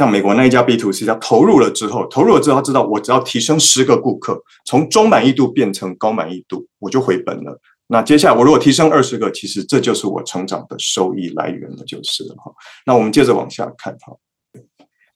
[0.00, 7.60] 像美国那一家 B to C，他投入了之后，投入了之后，他知道我只要提升十个顾客，从中满意度变成高满意度，我就回本了。
[7.88, 12.50] 那接下来我如果提升二十个，其实这就是我成长的收益来源了，就是哈。
[12.86, 14.16] 那我们接着往下看哈。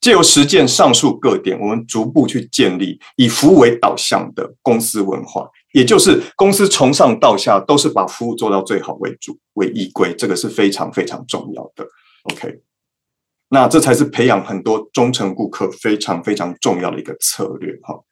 [0.03, 11.87] 借由实践上述各点，我们逐步去建立以服务为导向的公司文化，也就是公司从上到下都是把服务做到最好为主为依归，这个是非常非常重要的。
[12.25, 12.61] OK，
[13.55, 18.03] 那这才是培养很多忠诚顾客非常非常重要的一个策略哈。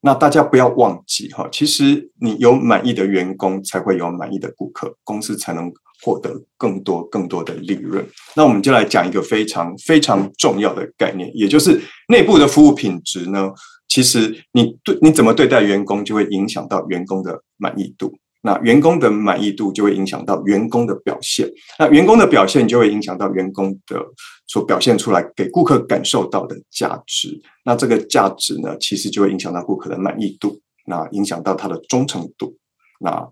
[0.00, 8.04] 那大家不要忘记哈，其实你有满意的员工，才会有满意的顾客，公司才能获得更多更多的利润。
[8.34, 13.52] 那我们就来讲一个非常非常重要的概念，也就是内部的服务品质呢。
[13.86, 18.12] 其实你对你怎么对待员工，就会影响到员工的满意度。
[18.48, 21.46] 那员工的满意度就会影响到员工的表现，
[21.78, 24.02] 那员工的表现就会影响到员工的
[24.46, 27.38] 所表现出来给顾客感受到的价值。
[27.66, 32.56] 那这个价值呢，其实就会影响到顾客的满意度，那影响到他的忠诚度，
[33.00, 33.28] 那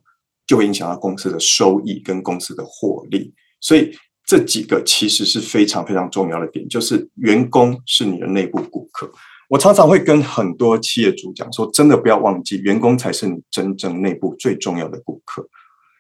[0.47, 3.33] 就会影响到公司的收益跟公司的获利。
[3.63, 9.11] 所以这几个其实是非常非常重要的点，就是员工是你的内部顾客。
[9.49, 15.49] 我常常会跟很多企业主讲说，真的不要忘记，员工才是你真正内部最重要的顾客。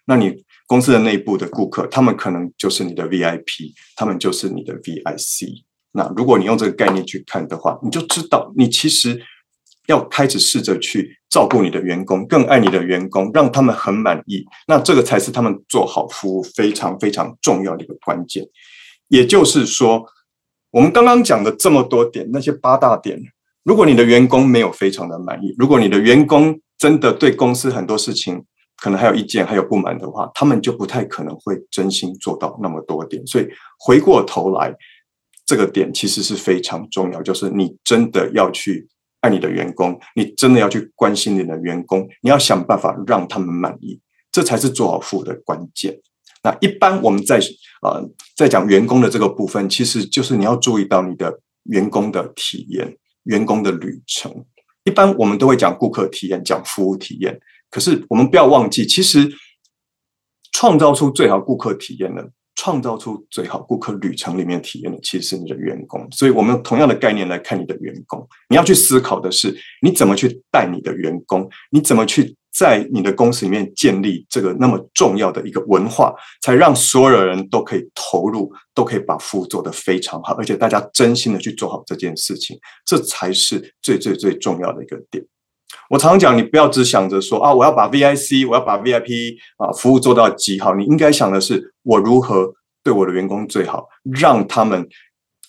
[0.06, 5.62] 那你公司的内部的顾客，他们可能就是你的 VIP，他们就是你的 VIC。
[5.92, 9.20] 那如果你用这个概念去看的话，你就知道，你其实
[9.86, 14.44] 要开始试着去照顾你的员工，更爱你的员工，让他们很满意。
[14.66, 18.44] 那这个才是他们做好服务非常非常重要的一个关键。
[19.08, 20.04] 也就是说，
[20.70, 23.22] 我们刚刚讲的这么多点，那些八大点。
[23.66, 28.40] 如果你的员工没有非常的满意，如果你的员工真的对公司很多事情
[28.76, 33.26] 可能还有意见、还有不满的话，他们就不太可能会真心做到那么多点。
[33.26, 33.48] 所以
[33.80, 34.72] 回过头来，
[35.44, 38.86] 这个点其实是非常重要，就是你真的要去
[39.20, 44.00] 爱你的员工，你真的要去关心你的员工，你要想办法让他们满意，
[44.30, 45.98] 这才是做好服务的关键。
[46.44, 47.40] 那一般我们在
[47.82, 52.96] 呃在讲员工的这个部分，其实就是你要注意到你的员工的体验。
[53.26, 54.44] 员工的旅程，
[54.84, 57.38] 一般我们都会讲顾客体验，讲服务体验。
[57.70, 59.30] 可是我们不要忘记，其实
[60.52, 66.08] 创造出最好顾客体验的，创造出最好顾客旅程里面体验的，其实是你的员工。
[66.10, 72.36] 所以，我们用同样的概念来看你的员工，你要去思考的是，你怎么去带你的员工，你怎么去。
[72.58, 85.22] 在你的公司里面建立这个那么重要的一个文化，才让所有人都可以投入，都可以把服务做得非常好，而且大家真心的去做好这件事情，这才是最最最重要的一个点。
[85.90, 93.86] 我常讲，你不要只想着说啊，我要把 VIC，我要把 VIP 啊服务做到极好，你应该想的是我如何对我的员工最好，
[94.18, 94.88] 让他们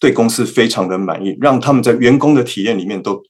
[0.01, 3.23] 对公司非常的满意，让他们在员工的体验里面都。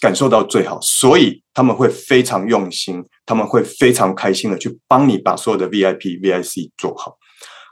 [0.00, 7.16] 感受到最好，所以他们会非常用心，他们会非常开心的去帮你把所有的 VIP、VIC 做好。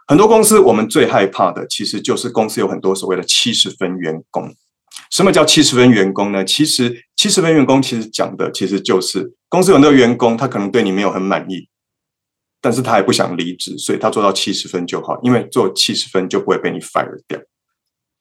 [0.07, 4.55] 很多公司我们最害怕的，其实就是公司有很多所谓的七十分员工。
[5.11, 6.45] 什么叫七十分员工呢？
[6.45, 11.69] 其实七十分员工其实讲的其实就是公司有那个员工，他可能对你没有很满意，
[12.61, 17.39] 但是他也不想离职，所以他做到七十分就好，因为做七十分就不会被你 fire 掉。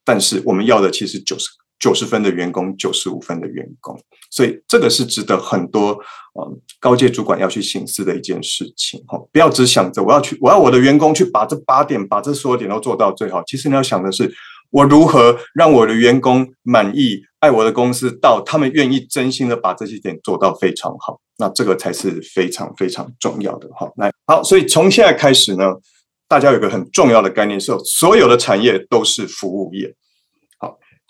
[0.06, 1.48] 但是我们要的其实九十。
[1.80, 4.00] 九十分的员工，九十五分的员工，
[4.32, 5.90] 所以这个是值得很多
[6.34, 9.20] 呃高阶主管要去醒思的一件事情哈。
[9.32, 13.44] 不要只想着我要去，我要我的员工去把这八点，把这所有点都做到最好。
[13.46, 14.32] 其实你要想的是，
[14.70, 21.20] 我如何让我的员工满意，爱我的公司，到他们愿意真心的把这些点做到非常好。
[21.38, 23.92] 那这个才是非常非常重要的哈。
[23.98, 25.66] 来，好，所以从现在开始呢，
[26.30, 29.94] 大家有个很重要的概念是，所有的产业都是服务业。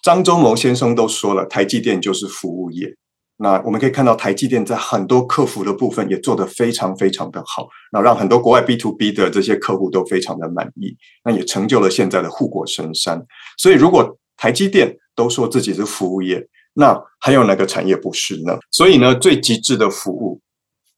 [0.03, 2.93] 张忠谋先生都说了，台积电就是服务业。
[3.37, 13.25] 那我们可以看到，台积电在很多客服的部分也做得非常非常的好，那让很多国外 B to B 的这些客户都非常的满意，那也成就了现在的护国神山。
[13.57, 18.57] 所以，如果台积电都说自己是服务业，那还有哪个产业不是呢？
[18.71, 20.41] 所以呢，最极致的服务，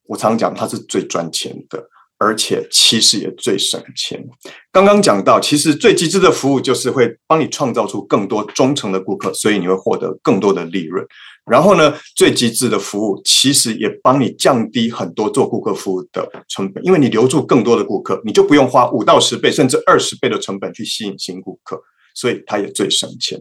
[0.07, 1.87] 我常讲它是最赚钱的。
[2.17, 4.25] 而且其实也最省钱。
[4.71, 11.06] 刚刚讲到，其实最极致的服务就是会帮你创造出更多忠诚的顾客，所以你会获得更多的利润。
[11.45, 21.80] 然后呢，最极致的服务其实也帮你降低很多做顾客服务的成本，因为你留住更多的顾客，你就不用花五到十倍甚至二十倍的成本去吸引新顾客，
[22.15, 23.39] 所以它也最省钱。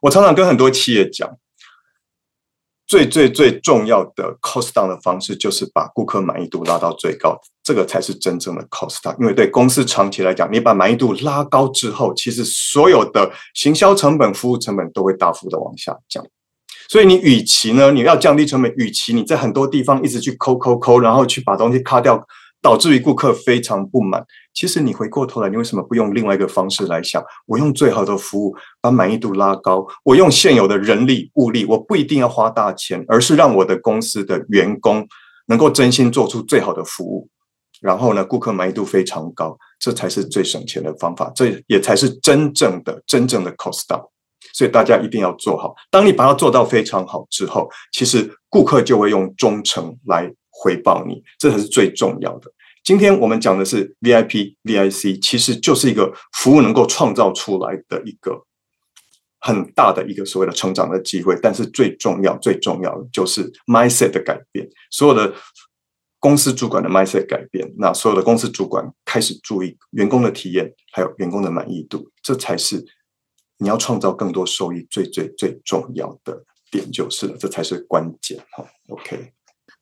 [0.00, 1.28] 我常常跟很多企业讲。
[2.86, 9.18] 最最最重要的 cost down 的方式，就是把顾客满意度拉到最高，这个才是真正的 cost down。
[9.18, 16.24] 因为对公司长期来讲，你把满意度拉高之后，其实所有的行销成本、服务成本都会大幅的往下降。
[16.88, 22.22] 所以你与其呢，你要降低成本，与其你在很多地方一直去抠抠抠，然后去把东西卡掉，
[22.64, 24.24] 导致于顾客非常不满。
[24.54, 27.22] 其实你回过头来，你为什么不用另外一个方式来想？
[27.44, 35.06] 我用最好的服务把满意度拉高，我用现有的人力物力，我不一定要花大钱，而是让我的公司的员工
[35.48, 37.28] 能够真心做出最好的服务，
[37.82, 44.08] 然后呢，顾客满意度非常高，这才是最省钱的方法，这也才是真正的真正的 cost down。
[44.54, 45.74] 所以大家一定要做好。
[45.90, 52.50] 当你把它做到非常好之后，其实顾客就会用忠诚来回报你，这才是最重要的。
[52.84, 58.44] 今天我们讲的是 VIP、VIC，其实就是一个服务能够创造出来的一个
[59.40, 61.34] 很大的一个所谓的成长的机会。
[61.42, 65.34] 但是最重要、最重要的就是 mindset 的改变，所有的
[66.18, 72.84] 公司主管的 mindset 改变，那所有的公司主管开始注意员工的体验，还有员工的满意度，这才是
[73.56, 78.66] 你要创造更多收益最最最重要的点，就是了，这才是关键哈。
[78.88, 79.32] OK。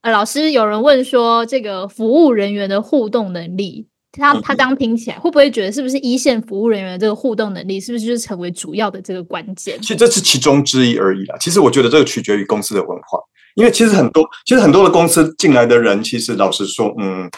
[0.03, 9.81] 呃，老师，有人问说，这个服务人员的互动能力，他他刚听起来，会不会觉得是不是一线服务人员这个互动能力，是不是就是成为主要的这个关键？
[9.81, 11.37] 其实这是其中之一而已啦。
[11.39, 13.17] 其实我觉得这个取决于公司的文化，
[13.55, 17.31] 因为其实很多，其实很多的公司进来的人，其实老实说，嗯，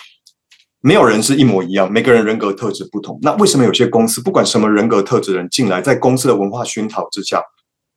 [0.81, 3.18] 没有人是一模一样，每个人人格特质不同。
[3.20, 7.42] 那为什么有些公司不管什么人格特质人进来，在公司的文化熏陶之下？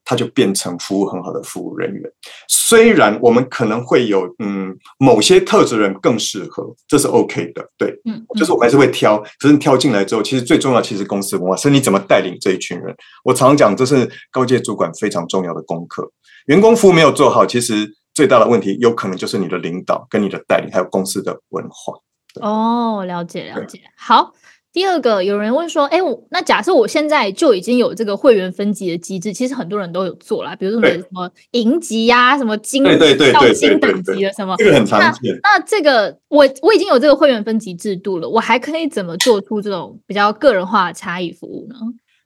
[0.10, 2.02] 他就变成服务很好的服务人员。
[2.48, 9.22] 虽然我们可能会有嗯某些特质人更适合，这是 OK 的，对，嗯，就是我们还是会挑。
[9.38, 12.96] 可是挑进来之后，其实最重要其实公司文化是你怎么带领这一群人。
[13.26, 16.10] 我常常讲，这是高阶主管非常重要的功课。
[16.46, 22.00] 员工服务没有做好，其实最大的问题有可能就是你的领导跟你的带领，还有公司的文化。
[22.39, 24.32] 哦，了解了解，好。
[24.78, 35.36] 第二个，有人问说：“哎，我那假设我现在就已经有这个会员分级的机制，其实很多人都有做啦，比如说什么银级呀，什么金到金等级的什么，这个很常见。
[35.42, 41.76] 那这个我我已经有这个会员分级制度了，我还可以怎么做出这种比较个人化的差异服务呢？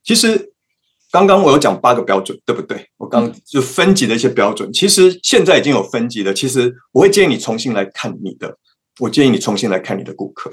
[0.03, 0.51] 其实
[1.09, 2.85] 刚刚我有讲八个标准，对不对？
[2.97, 6.33] 我刚就分级的一些标准，其实现在已经有分级了。
[6.33, 8.57] 其实我会建议你重新来看你的，
[8.99, 10.51] 我建议你重新来看你的顾客。”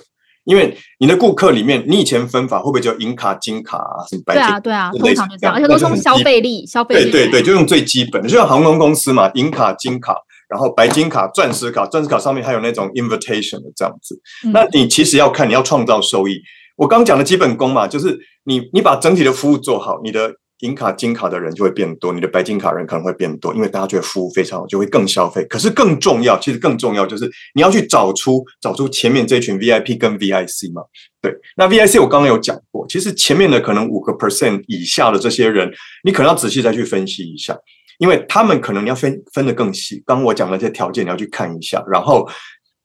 [0.48, 4.00] 因为你的顾客里面，你以前分法会不会叫银卡、金卡啊？
[4.08, 4.42] 什么白金？
[4.42, 7.10] 对啊，对啊，通常就这样，而且都是用消费力、消费力。
[7.10, 10.16] 对对对，就用最基本的，就像航空公司嘛，银卡、金卡，
[10.48, 14.18] 然后白金卡、钻石卡，钻石卡上面还有那种 invitation 的这样子。
[14.54, 16.40] 那你其实要看，你要创造收益。
[16.76, 20.32] 我刚讲的基本功嘛，就是你你把整体的服务做好，你的。
[20.60, 25.44] 银卡、金卡的人就会变多，你的白金卡人可能会变多，因为大家觉得服务非常好，就会更消费。
[25.44, 30.82] 可是更重要，其实更重要就是你要去找出找出前面这群 VIP 跟 VIC 嘛。
[31.20, 35.70] 对，那 VIC 我刚刚有讲过，其实前面的可能五个 percent 以下的这些人，
[36.04, 37.56] 你可能要仔细再去分析一下，
[37.98, 40.02] 因为他们可能你要分分得更细。
[40.04, 42.28] 刚我讲的这些条件你要去看一下，然后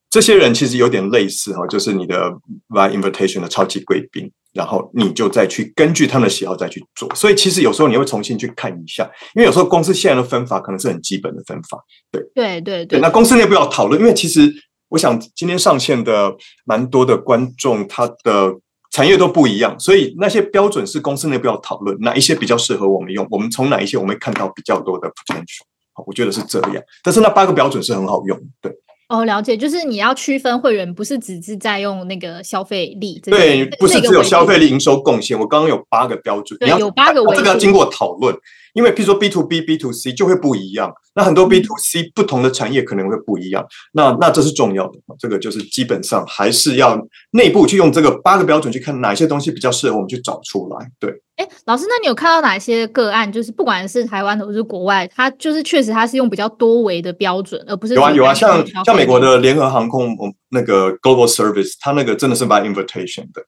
[0.09, 2.31] 这些人其实有点类似哈，就是你的
[2.67, 4.31] v invitation 的超级贵宾。
[4.53, 12.99] 然后你就再去根据他们的喜好再去做，所以其实有时候你会重新去看一下，因为有时候公司现在的分法可能是很基本的分法，对对对对。
[12.99, 14.53] 那公司内部要讨论，因为其实
[14.89, 16.35] 我想今天上线的
[16.65, 18.53] 蛮多的观众，他的
[18.91, 25.63] 产业都不一样，所以那些标准是公司内部要讨论，哪一些比较适合我们用，我们从哪一些我们会看到比较多的 potential，
[25.93, 26.83] 好，我觉得是这样。
[27.03, 28.71] 但是那八个标准是很好用，对。
[29.13, 35.37] 哦，了解，就是你要区分会员，不是只是在用那个消费力，对，不是只有消费力、营收贡献。
[35.37, 38.35] 我刚刚有八个标准，对，有八个，这个要经过讨论。
[38.73, 46.99] 因为，譬如说 B to B、B to C 就会不一样，那很多 B to C 不同的产业可能会不一样，那那这是重要的，这个就是基本上还是要
[47.31, 50.89] 内部去用这个八个标准去看哪些东西比较适合我们去找出来。
[50.99, 53.31] 对，哎，老师，那你有看到哪些个案？
[53.31, 60.17] 就是不管是台湾的或是国外，它就是确实它是用比较多维的标准，而不是有啊有啊，像像美国的联合航空，
[60.49, 63.43] 那个 Global Service，它那个真的是 by invitation 的。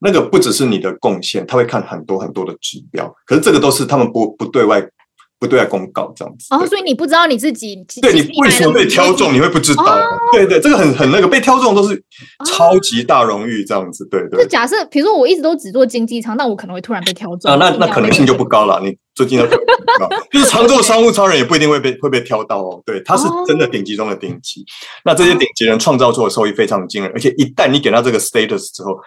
[0.00, 4.80] 那个不只是你的贡献，他会看很多很多的指标，可是这个都是他们不不对外
[5.40, 6.46] 不对外公告这样子。
[6.50, 9.84] 哦，所以你不知道你自己对你为什么被挑中，你会不知道。
[10.32, 12.02] 对对，这个很很那个被挑中都是
[12.44, 14.06] 超级大荣誉这样子。
[14.10, 14.42] 对对。
[14.42, 18.80] 就假设，比如说我一直都只做经济舱，那我可能会突然被挑中啊，那那可能性就不高了。
[18.82, 19.48] 你最近的
[20.30, 22.82] 就是常做商务超人也不一定会被会被挑到哦。
[22.84, 24.64] 对，他是真的顶级中的顶级。
[25.04, 28.98] 那这些顶级人创造出的收益非常惊人，而且一旦你给他这个 status 之后。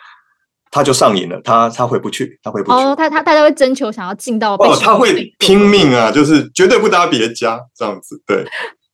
[0.72, 2.78] 他就上瘾了，他他回不去，他回不去。
[2.78, 8.44] 哦，他他他就会征求想要进到哦，他会拼命啊，就是绝对不搭别家这样子，对。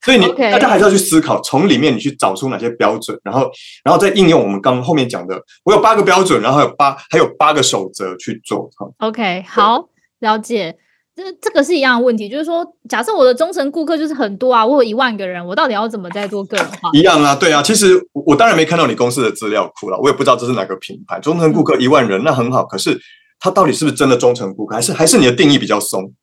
[0.04, 3.52] 所以你大家还是要去思考，从里面你去找出哪些标准，然后
[3.84, 8.70] 然后再应用我们刚后面讲的，我有八个标准，然后有八还有八个守则去做。
[9.00, 10.78] OK，好，了解。
[11.18, 16.92] 这这个是一样的问题，就是说，假设我的忠诚顾客就是很多啊，我有一万个人，我到底要怎么在做个人化？
[16.94, 17.64] 一样啊，对啊。
[17.64, 21.20] 其实我当然没看到你公司的资料库了，我也不知道这是哪个品牌。
[21.20, 22.64] 忠诚顾客一万人，那很好。
[22.64, 23.00] 可是
[23.40, 26.14] 他到底是不是真的忠诚顾客，还是还是你的定义比较松？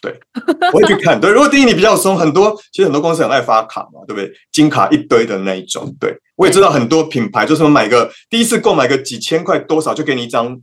[0.00, 0.16] 对，
[0.72, 1.20] 我会去看。
[1.20, 4.32] 对，如果定义你比较松，很多其实很多公司很爱发卡嘛，对不对？
[4.52, 5.92] 金卡一堆的那一种。
[5.98, 10.60] 对，我也知道很多品牌就是买个第一次购买个几千块多少就给你一张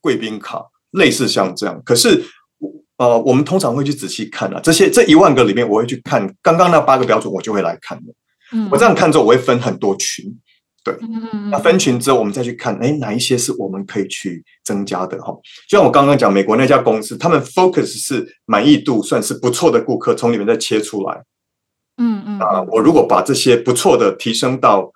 [0.00, 1.82] 贵宾卡，类似像这样。
[1.84, 2.22] 可是。
[2.96, 8.12] 呃，我们通常会去仔细看啊，这些这一万个里面，我会去看刚刚那八个标准，我就会来看的。
[8.52, 10.24] 嗯，我这样看之后，我会分很多群，
[10.84, 10.94] 对，
[11.50, 15.32] 那分群之后，我们再去看，哎，哪一些是我们可以去增加的哈？
[15.68, 21.24] 就像我刚刚讲，美国那家公司，他们 focus 是满意度算是不错的顾客，从里面再切出来。
[21.96, 24.92] 嗯嗯，啊，我如果把这些不错的提升到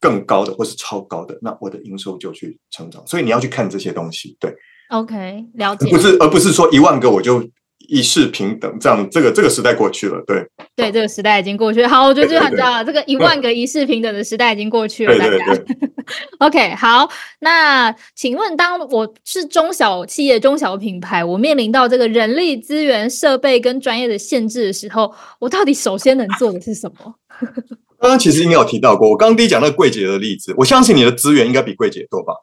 [0.00, 3.06] 更高的或是超高的，那我的营收就去成长。
[3.06, 4.54] 所以你要去看这些东西，对。
[4.92, 5.90] OK，了解。
[5.90, 7.42] 不是，而不是说一万个我就
[7.88, 10.46] 一视平等，这样这个这个时代过去了，对。
[10.76, 11.84] 对，这个时代已经过去。
[11.86, 12.84] 好，我觉得就很重要。
[12.84, 15.62] 这个一万个一视平等的时代已经过去了，大家。
[16.40, 17.08] OK，好。
[17.40, 27.14] 那请问，当我是中小企业、中小品牌，我面临到这个人力资源、设备跟专业的限制的时候，我到底首先能做的是什么？
[27.98, 32.34] 刚刚其实应该有提到过，我刚刚第一讲那个柜姐的例子，我相信你的资源应该比柜姐多吧？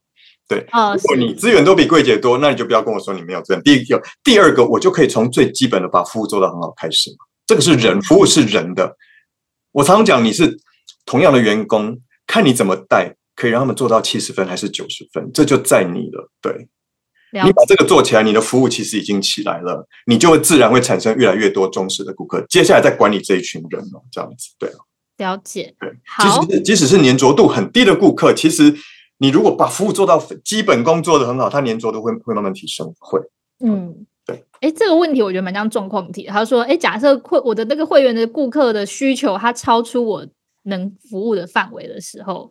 [0.50, 3.62] 对，如果你资源都比柜姐多，那你就不要跟我说你没有资源。
[3.62, 7.18] 第一个，第二个，我就可以从最基本的把服务做到很好开始嘛。
[7.46, 8.98] 这个是人，服务是人的。
[9.72, 10.58] 我常常讲，你是
[11.06, 16.32] 同样的员工，看你怎么带，可以让他们做到七十分还是九十分，这就在你了。
[16.42, 16.68] 对，
[17.44, 22.44] 你把这个做起来，你的服务其实已经起来了，你就会自然会产生越来越多忠实的顾客。
[22.50, 24.78] 接下来再管理这一群人哦，这样子，对啊，
[25.18, 25.76] 了解。
[25.80, 25.92] 对，
[26.24, 28.76] 即使即使是粘着度很低的顾客，其实。
[29.20, 32.92] 你如果把服务做到基本功做得很好，他粘着度会会慢慢提升。
[33.00, 33.20] 会，
[33.64, 34.44] 嗯，对。
[34.62, 36.24] 哎，这个问题我觉得蛮像状况题。
[36.24, 40.26] 他说，哎，假设会我的那个会员的顾客的需求，他超出我
[40.64, 42.50] 能服务的范围的时候，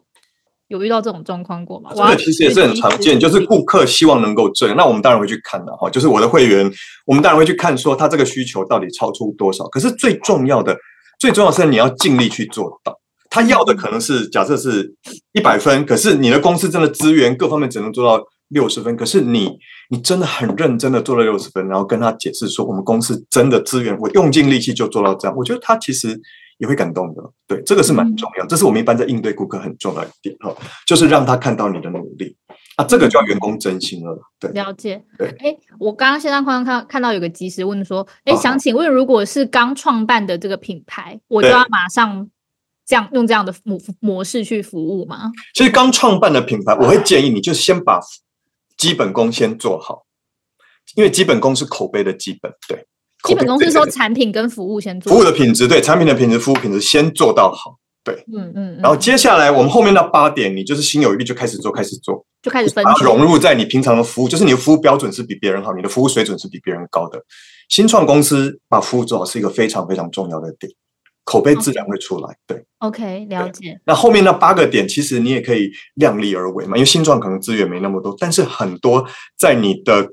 [0.69, 1.91] 有遇到这种状况过吗？
[1.95, 5.89] 这个其实也是很常见，就是顾客希望能够这样，那我们当然会去看的哈。
[5.89, 6.71] 就是我的会员，
[7.07, 9.67] 我们当然会去看说他这个需求到底超出多少。
[9.69, 10.77] 可是最重要的，
[11.19, 12.99] 最重要是你要尽力去做到。
[13.41, 14.93] 他要的可能是假设是
[15.33, 18.97] 一百分，可是你的公司真的资源各方面只能做到六十分。
[18.97, 19.57] 可是你
[19.91, 26.21] 你真的很认真的做了六十分，然后跟他解释说我们公司真的资源我用尽力气就做到这样，我觉得他其实
[26.59, 27.23] 也会感动的。
[27.47, 30.53] 对，这个是蛮重要，这是我们一般在应对顾客很重要的一点哈，
[30.87, 32.37] 就是让他看到你的努力
[32.77, 34.19] 啊，这个就要员工真心了。
[34.41, 35.01] 对，了解。
[35.17, 42.29] 对，哎，我刚刚现在看看看到有个及时问说，哎，想请问如果是刚创办的这个品牌，我就要马上。
[42.89, 45.31] 这样用这样的模模式去服务吗？
[45.53, 48.01] 其实刚创办的品牌，我会建议你就先把
[48.79, 50.07] 基本功先做好，
[50.97, 52.51] 因为基本功是口碑的基本。
[52.67, 52.87] 对，
[53.25, 57.77] 基本功是说产品跟服务先做，服务的品质对，产品的品质、服务品质先做到好。
[58.03, 58.79] 对，嗯嗯。
[58.81, 67.23] 然后接下来我们后面那八点，你就是心有余力就开始做，开始做，就开始分融入在你平常的服务，就是你的服务标准是比别人好，你的服务水准是比别人高的。
[67.69, 70.73] 新创公司把服务做好是一个非常非常重要的点。
[71.29, 73.79] 口碑自然会出来，对，OK，了解。
[73.85, 79.07] 那后面那八个点，其实你也可以量力而为嘛，因为新创可能资源没那么多，但是很多
[79.37, 80.09] 在你的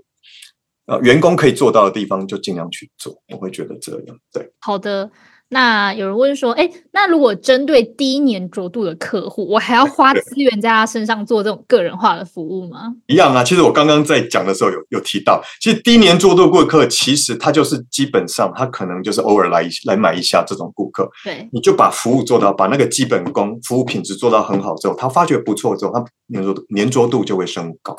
[0.87, 3.21] 呃员工可以做到的地方，就尽量去做。
[3.29, 4.51] 我会觉得这样，对。
[4.59, 5.09] 好的。
[5.49, 12.93] 那有人问说，哎，那如果针对低粘着度的客户，我还要花资源在他身上做这种个人化的服务吗？
[13.07, 13.43] 一样啊。
[13.43, 21.07] 其实我刚刚在讲的时候有有提到，其实低粘着度顾客，其实他就是基本上他可能就是偶尔来来买一下这种顾客。
[21.23, 27.95] 对，你就把服务做到，把那个基本功、服务品质做到很好之后，他发觉不错之后，他粘着粘着度就会升高。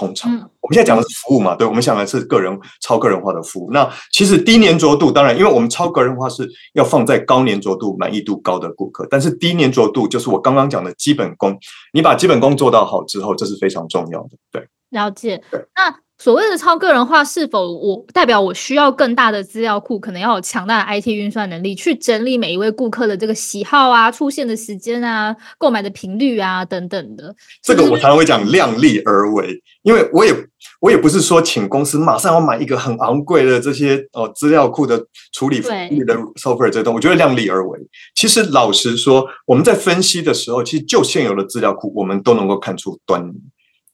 [0.00, 3.70] 通常，我们现在讲的是服务嘛，对，我们想的是个人超个人化的服务。
[3.70, 11.58] 那其实低粘着度，当然，因为我们超个人化是要放在高粘着度、满意度高的顾客，但是低粘着度就是我刚刚讲的基本功，
[11.92, 14.30] 你把基本功做到好之后，这是非常重要的。
[14.50, 15.42] 对，了解。
[15.74, 15.94] 那。
[16.20, 27.34] 所谓的超个人化，是否我代表我需要更大的资料库，可能要有强大的 IT 运算能力，去整理每一位顾客的这个喜好啊、出现的时间啊、购买的频率啊等等的。
[27.62, 30.34] 这个我常常会讲量力而为，因为我也
[30.80, 35.02] 我也不是说请公司马上要买一个很昂贵的这些哦资料库的
[35.32, 37.78] 处理服务的 software 这东，我觉得量力而为。
[38.14, 43.32] 其实老实说，我们在分析的时候，其实就现有的资料库，我们都能够看出端倪。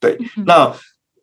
[0.01, 0.75] 对，那。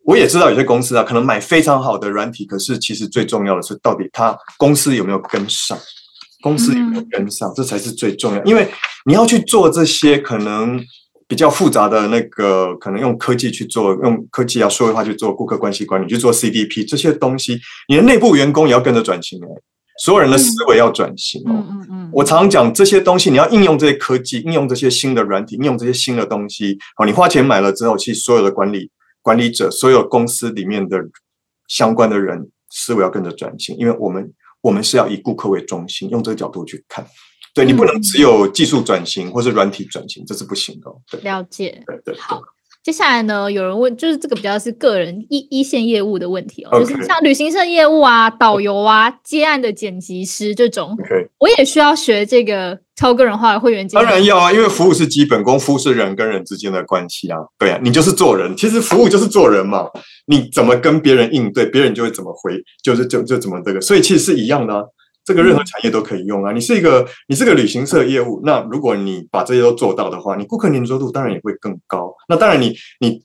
[0.04, 5.78] 我也知道有些公司啊，可能买非常好的软体，可是其实最重要的是，到底它公司有没有跟上？
[6.42, 8.44] 公司有没有跟上，这才是最重要。
[8.44, 8.68] 因为
[9.06, 10.78] 你要去做这些可能
[11.26, 19.48] 比较复杂的那个，可能用科技去做，用科技啊，数位化去做顾客关系管理，去做 CDP 这些东西，你的内部员工也要跟着转型哎，
[20.04, 21.52] 所有人的思维要转型哦。
[21.54, 26.78] 嗯嗯嗯，我常常讲这些东西，你要应用这些科技，应用这些新的软体，应用这些新的东西。
[26.94, 28.90] 好，你花钱买了之后，其实所有的管理
[29.24, 30.98] 管理者，所有公司里面的
[31.66, 37.06] 相关的人，思维要跟着转型，因为我们我们是要以顾客为中心，用这个角度去看。
[37.54, 40.92] 对你不能只有技术转型或是软体转型，这是不行的。
[41.10, 41.82] 对，了解。
[41.86, 42.14] 对对。
[42.18, 42.42] 好，
[42.82, 50.94] 接下来呢，有人问，就是这个比较是个人一一线业务的问题哦就是像旅行社业务啊、导游啊、接案的剪辑师这种
[51.38, 53.98] 我也需要学这个超个人化的会员经。
[53.98, 57.38] 当然要啊，因为服务是基本功，服务是人跟人之间的关系啊。
[57.58, 59.88] 对啊，你就是做人，其实服务就是做人嘛。
[60.26, 64.82] 你怎么跟别人应对，别人就会怎么回，就是就就怎么这个，所以其实是一样的啊。
[65.24, 66.52] 这个任何产业都可以用啊。
[66.52, 72.14] 你是一个你是个旅行社业务，那如果你把这些都做到的话，你顾客粘着度当然也会更高。
[72.28, 73.22] 那当然你你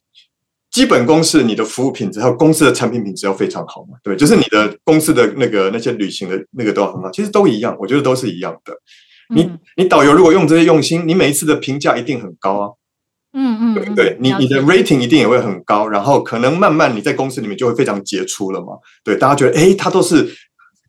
[0.71, 3.97] 基本功是你的服务品质，还有公司的产品品质要非常好嘛。
[4.01, 8.73] 对，就是你的公司的那个那些旅行的那个都要很好，其实都一样，我觉得都是一样的。
[9.33, 12.69] 你嗯你导游如果用这些用心，你每一次的评价一定很高啊，
[13.33, 14.17] 嗯嗯，对对？
[14.19, 18.73] 你你的 rating 一定也会很高，然后可能慢慢你在公司里面就会非常杰出了嘛。
[19.03, 20.27] 对，大家觉得诶，他都是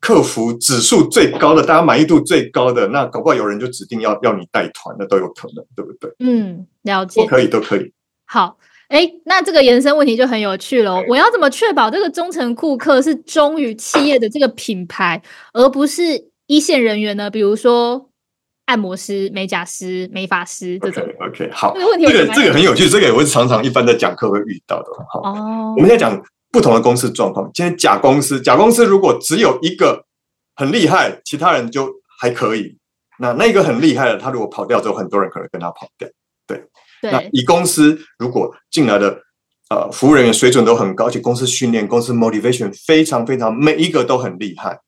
[0.01, 6.11] 客服指数最高的，大家满意度最高的，那搞不好有人就指定要要你带团那都有可能，对不对？
[6.21, 7.27] 嗯，了解都。
[7.27, 7.93] 可以，都可以。
[8.25, 8.57] 好，
[8.89, 11.05] 哎，那这个延伸问题就很有趣了哦。
[11.09, 15.21] 我要怎么确保这个忠诚顾客是忠于企业的这个品牌，
[15.53, 17.29] 而不是一线人员呢？
[17.31, 18.09] 比如说
[18.71, 21.03] 按摩师、美甲师、美发师这种。
[21.19, 24.87] OK 好，这个问题这个很有趣，这个也会常常一般在讲课会遇到的。
[25.13, 27.51] 好，哦我，们现在讲不同的公司状况。
[27.53, 30.05] 今天甲公司，甲公司如果只有一个
[30.55, 31.91] 很厉害，其他人就
[32.21, 32.79] 还可以。
[33.19, 36.09] 那那个很厉害的，他如果跑掉之后，很多人可能跟他跑掉。
[37.03, 39.21] 那对，乙公司如果进来的
[39.71, 44.79] 呃服务人员水准都很高，而且公司训练、公司 motivation 非常非常，每一个都很厉害，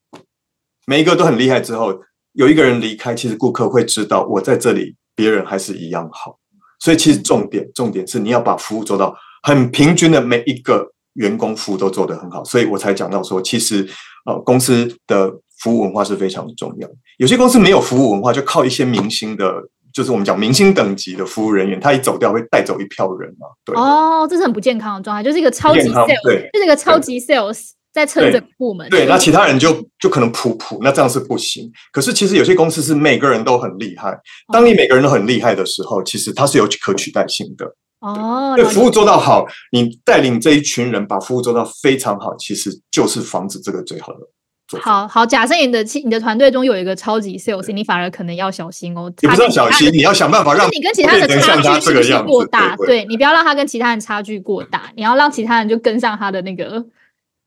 [0.87, 2.01] 每一个都很厉害之后，
[2.33, 6.39] 有一个人离开，其实顾客会知道我在这里，别人还是一样好。
[6.81, 12.43] 所以其实重点重点是你要把服务做到很平均的，每一个员工服务都做得很好。
[12.43, 13.89] 所以我才讲到说，其实
[14.25, 16.89] 呃公司的服务文化是非常重要。
[17.19, 19.55] 有些公司没有服务文化，就靠一些明星的，
[19.93, 23.47] 就是我们讲明星等级的服务人员，他一走掉会带走一票人嘛。
[23.65, 28.89] 对，哦，这是很不健康的状态，就是一个超级 sales，对就是一个超级 sales 在撑整个部门。
[28.89, 31.71] 对，那其他人就就可能普普，那这样是不行。
[31.93, 34.19] 可是其实有些公司是每个人都很厉害，
[34.53, 37.67] 当你每个人都很厉害的时候，其实它是有可取代性的。
[38.01, 44.19] 哦，对，服务做到好，你带领这一群人把服务做到非常好，其实就是防止这个最好的
[44.67, 44.81] 做。
[44.81, 49.13] 好好，假设你的企你的团队中有一个超级 sales，你反而可能要小心哦。
[49.21, 52.75] 也不是要小心，你要想办法让你跟其他人的差距是不是过大？
[52.75, 56.85] 对对你不要让他跟其他人差距过大，你要让其他人就跟上他的那个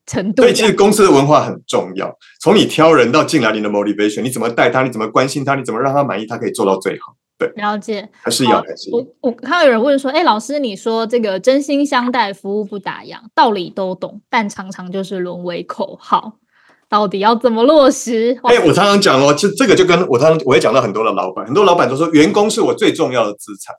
[0.06, 0.54] 程度所以。
[0.54, 8.08] 其实公司的文化很重要，从你挑人到进来，你的 motivation，你怎么带他，你怎么关心他，你怎么让他满意，他可以做到最好，对了解。
[8.22, 16.38] 还是要还是我我看到有人问说，哎，老师，你说这个真心相待，服务不打烊，道理都懂，但常常就是沦为口号，
[16.88, 18.38] 到底要怎么落实？
[18.44, 23.74] 哎、我常常讲哦，这这个就跟我常常我也讲到很多的老板，很多老板都说员工是我最重要的资产。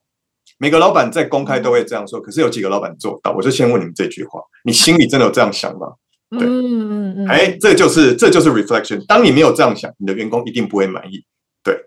[0.60, 3.32] 每个老板在公开都会这样说，可是有几个老板做到？
[3.32, 5.88] 我就先问你们这句话：你心里真的有这样想吗？
[6.32, 9.06] 嗯嗯嗯，哎，这就是这就是 reflection。
[9.06, 11.24] 当你没有这样想，你的员工一定不会满意。
[11.64, 11.78] 对，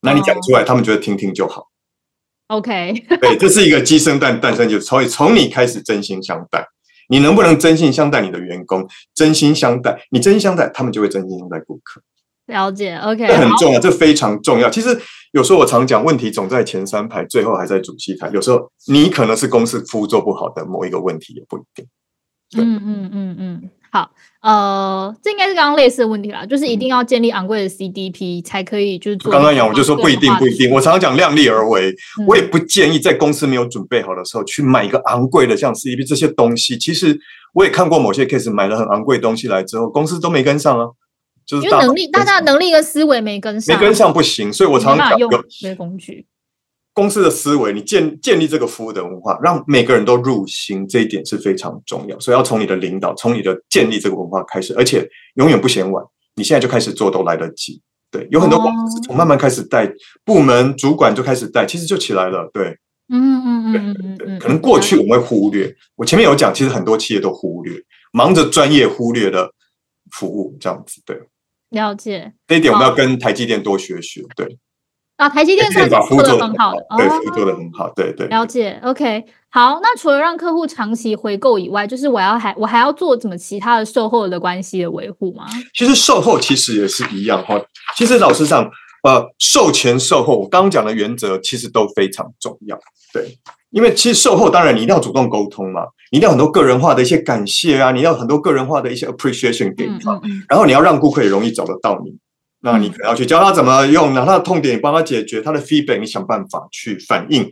[0.00, 1.68] 那你讲出来，他们觉得听听就好。
[2.48, 6.66] ，OK， 对，这是一个鸡生蛋，蛋生就所以从你开始真心相待。
[7.08, 8.88] 你能不能真心相待你的员工？
[9.14, 12.00] 真心相待，你真心相待，他们就会真心相待顾客。
[12.46, 14.68] 了解，OK，这很重要，这非常重要。
[14.68, 14.98] 其实
[15.32, 18.30] 有时候我常讲，问题总在前三排，最后还在主席台。
[18.32, 21.86] 有时候你可能是公司服务做不好的某一个问题，也不一定。
[22.56, 24.10] 嗯嗯嗯嗯，好，
[24.42, 30.68] 呃，这应该是刚刚类似的问题啦，就是一定要建立昂贵的 CDP 才可以，就是做刚刚讲，我就说不一定，不一定。
[30.72, 36.76] 我常常讲量力而为，嗯我也不建议在公司没有准备好的时候去买一个昂贵的像 CDP 这些东西。
[36.76, 37.16] 其实
[37.52, 40.88] 我也看过某些 case 买了很昂贵的东西来之后，公司都没跟上啊，
[41.46, 44.52] 就是因为能力，大家的能力跟思维没跟上，没跟上不行。
[44.52, 46.26] 所以我常常讲，用有这些工具。
[46.94, 52.18] 公司的思维，你建建立这个服务的文化，让每个人都入心，这一点是非常重要。
[52.20, 56.02] 所以要从你的领导，从你的建立这个文化开始，而且永远不嫌晚，
[56.36, 57.82] 你现在就开始做都来得及。
[58.12, 59.92] 对，有很多公司哦从慢慢开始带，
[60.24, 62.48] 部门主管就开始带，其实就起来了。
[62.54, 62.78] 对，
[63.08, 67.76] 嗯嗯嗯嗯嗯嗯，可能过去我们会忽略，我前面有讲，其实很多企业都忽略，
[68.12, 69.52] 忙着专业忽略了
[70.12, 71.02] 服务，这样子。
[71.04, 71.20] 对，
[71.70, 72.34] 了解。
[72.46, 74.22] 这一点我们要跟台积电多学学。
[74.36, 74.56] 对。
[75.16, 78.26] 啊，台积电算是做的很好的，对，服务做的很好，对对。
[78.26, 79.78] 了解，OK，好。
[79.80, 85.44] 那除了让客户长期回购以外，就是我要还我还要做怎么其他的售后的关系的维护吗？
[85.72, 87.60] 其实售后其实也是一样哈。
[87.96, 88.68] 其实老实讲，
[89.04, 92.76] 呃，售前售后我刚刚讲的原则其实都非常重要，
[93.12, 93.38] 对。
[93.70, 102.16] 因为其实售后当然你一定要主动沟通嘛，你一定要很多个人化的一些感谢啊，你要很多个人化的一些 appreciation 给他，然后你要让顾客也容易找得到你。
[102.64, 107.46] 那你可能要去教他怎么用，拿他的痛点帮他解决，他的 feedback 你想办法去反应，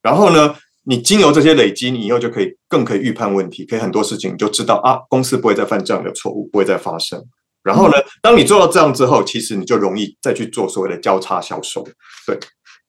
[0.00, 0.54] 然后呢，
[0.84, 7.20] 你经由这些累积，你以后就可以更可以预判问题，可以很多事情你就知道啊，公司不会再犯这样的错误，不会再发生。
[7.64, 11.84] 然后呢，当你做到这样之后，其实你就容易再去做所谓的交叉销售，
[12.24, 12.38] 对。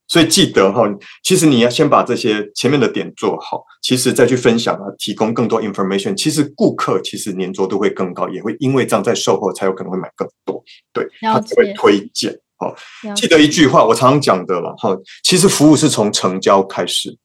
[0.07, 0.83] 所以记得哈，
[1.23, 6.15] 其实你要先把这些前面的点做好，其实再去分享啊，提供更多 information。
[6.15, 12.37] 其实顾客其实粘着度会更高，也会因为这样在售后才有可能会买更多，对，他会推荐。
[12.57, 12.75] 好，
[13.15, 17.17] 记得一句话，我常常讲的了哈，其实服务是从成交开始，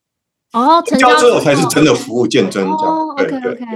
[0.52, 2.76] 哦，成交之后才是真的服务见真章。
[2.76, 3.66] 哦 OK OK。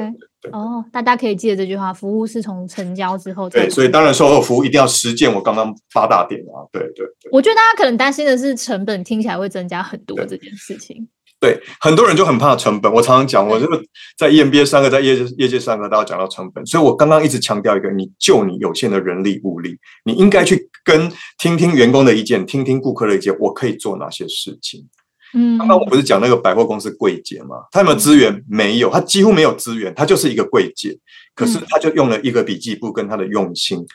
[0.51, 3.49] 哦，大家可以记得这句话：服务是从成交之后。
[3.49, 6.67] 对，所以当然售后服务一定要实践我刚刚八大点啊。
[6.73, 7.31] 对对对。
[7.31, 11.09] 我觉得大家可能担心的是成本听起来会增加很多这件事情。
[11.39, 12.93] 对，很多人就很怕成本。
[12.93, 13.81] 我常常讲，我这个
[14.17, 24.89] 在 EMBA 三个，在业界业界三个，大家讲到成本，所以我刚刚一直强调一个：你就你有限的人力物力，你应该去跟听听员工的意见，听听顾客的意见，我可以做哪些事情。
[25.35, 27.57] 嗯，刚刚我不是讲那个百货公司柜姐吗？
[27.71, 28.45] 他有没有资源？
[28.49, 30.99] 没有，他几乎没有资源，他就是一个柜姐。
[31.35, 33.87] 可是他就用了一个笔记簿跟他的用心，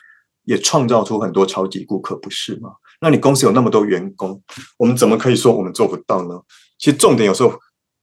[0.44, 2.70] 也创造出很多超级顾客，不是吗？
[3.00, 4.42] 那你公司有那么多员工，
[4.76, 6.40] 我们怎么可以说我们做不到呢？
[6.78, 7.58] 其实重点有时候。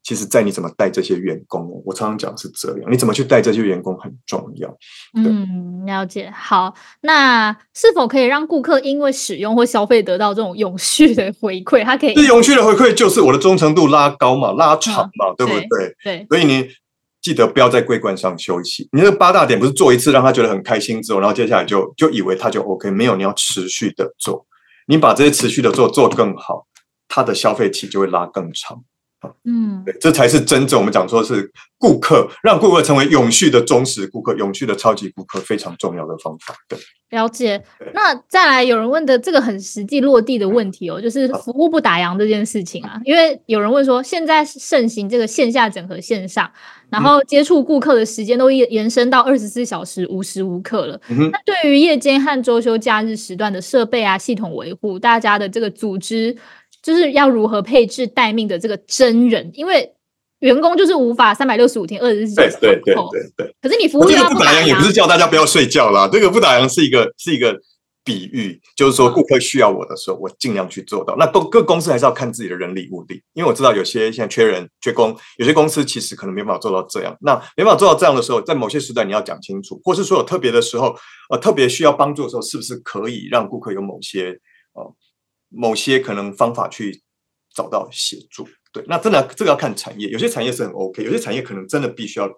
[0.05, 4.71] 其实，在你怎么带这些员工，我常常讲是这样，你怎么去带这些员工很重要。
[5.17, 6.29] 嗯，了解。
[6.29, 11.83] 好，那是否可以让顾客因为使用或消费得到这种永续的回馈？
[11.83, 15.95] 他可以，这永续的回馈就是我的忠诚度拉高嘛，拉长嘛，对不对？
[16.03, 16.27] 对。
[16.29, 16.67] 所以你
[17.19, 18.87] 记得不要在桂冠上休息。
[18.91, 22.91] 你那八大点不是做一次让他觉得很开心之后，然后接下来就就以为他就 OK？
[22.91, 24.45] 没有，你要持续的做，
[24.85, 26.67] 你把这些持续的做做更好，
[27.07, 28.83] 他的消费期就会拉更长。
[29.43, 36.55] 嗯，对，这才是真正我们讲说是顾客，让顾客成为永续的忠实顾客、永续的超级顾客，非常重要的方法。
[36.67, 36.79] 对，
[37.11, 37.63] 了解。
[37.93, 46.49] 那再来有人问的这个很实际落地的问题哦，就是服务不打烊这件事情啊，因为有人问说，现在盛行这个线下整合线上，
[46.89, 50.99] 然后接触顾客的时间都延延伸到二十四小时无时无刻了。
[51.07, 56.35] 那对于夜间和周休假日时段的设备啊、系统维护，大家的这个组织。
[56.85, 59.91] 就是要如何配置待命的这个真人，因为
[60.41, 63.55] 员工就是无法三百六十五天二十四小时对对对对对。
[63.59, 66.07] 可是你服务要不打烊，也不是叫大家不要睡觉啦。
[66.07, 67.59] 这个不打烊是一个是一个
[68.03, 71.15] 比喻，就是说顾客需要我的时候，我尽量去做到。
[71.17, 77.17] 那各各公司还是要看自己的人力物力，因为我知道有些现在缺人缺工，有些公司其实可能没办法做到这样。
[77.21, 80.95] 那没办法做到这样的时候，在某些时段你要讲清楚，或是说有特别的时候，
[81.31, 84.39] 呃，特别需要帮助的时候，是不是可以让顾客有某些
[84.73, 84.93] 呃
[85.55, 87.01] 某些可能方法去
[87.53, 92.29] 找到协助，对，那真的这个要看产业，有些产业是很 OK，有些产业可能真的必须要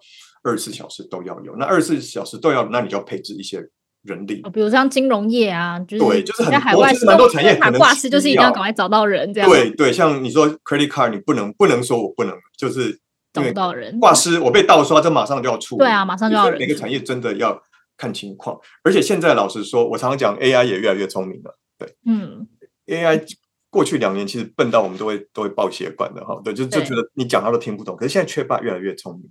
[0.44, 3.60] 二十四小时都要有，那二十四小时都要，那你就要配置一些
[4.02, 9.50] 人力，比如像金融业啊，就是对，就是在海外蛮多产业可能挂失，就是一定要赶快找到人这样。
[9.50, 13.00] 对对，像你说 credit card，你不能不能说我不能，就是
[13.32, 15.76] 找不到人挂失，我被盗刷，这马上就要出。
[15.76, 16.60] 对啊，马上就要人。
[16.60, 17.60] 每个产业真的要
[17.96, 22.46] 看情况，而且现在老实说，我常常讲 AI 也越来越聪明了，对，嗯
[22.88, 23.24] ，AI。
[23.70, 27.94] 过去两年其实笨到我们都会都会爆血管的哈，对，就就觉得你讲他都听不懂。
[27.94, 29.30] 可是现在缺霸越来越聪明，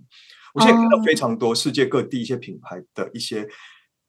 [0.54, 3.48] 我现在看到非常多世界各地一些品牌的一些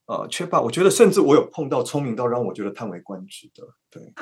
[0.06, 4.14] 呃缺霸，我觉得甚至我有碰到聪明到让我觉得叹为观止的，对。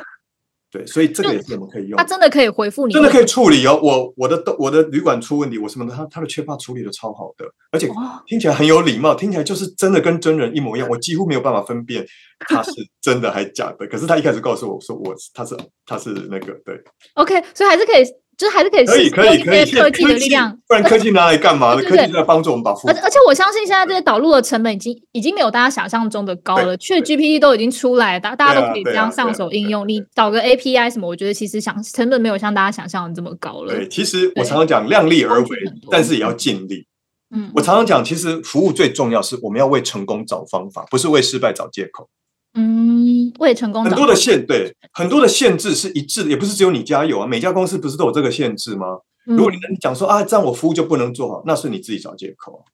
[0.69, 1.97] 对，所以这个也是我们可以用。
[1.97, 3.79] 他真的可以回复你，真的可以处理哦。
[3.81, 7.89] 我我的我的旅馆出问题，我什么的，他他的缺乏处理的超好的，而且
[8.25, 10.89] 听起来很有礼貌，听起来就是真的跟真人一模一样。
[10.89, 12.05] 我几乎没有办法分辨
[12.39, 13.87] 他是 真的还是假的。
[13.87, 16.77] 可是他一开始告诉我说，我他是他是那个对。
[17.13, 18.03] OK，所以还是可以。
[18.37, 21.81] 就是还是可以可以可以可以科技的力量，不然科技拿来干嘛的？
[21.81, 22.91] 科技在帮助我们把服务。
[22.91, 26.77] 而而且我相信现在这些导入的成本已经已经没有大家想象中的高了。
[26.77, 29.87] 去 GPT 都已经出来，大大家都可以这样上手应用。
[29.87, 33.73] 你导个 API 什么，我觉得其实想成本没有像大家想象的这么高了。
[33.73, 35.47] 对，其实我常常讲量力而为，
[35.89, 36.85] 但是也要尽力。
[37.35, 42.07] 嗯，我常常讲，其实服务最重要是我们要为成功找方法，不是为失败找借口。
[42.57, 48.97] 嗯，为成功很多的限对很多的限制是一致的，也不是只有你家有啊，每家公司不是都有这个限制吗？
[49.25, 52.65] 如果你能讲说啊，这样我服务就不能做好，那是你自己找借口。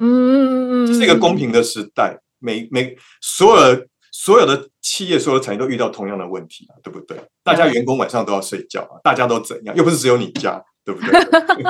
[0.00, 7.16] 嗯，这是一个公平的时代，每每所有所有的企业、所有的产业都遇到同样的问题啊，对不对？
[7.44, 9.76] 大家员工晚上都要睡觉啊，大家都怎样？
[9.76, 11.20] 又不是只有你家，对不对？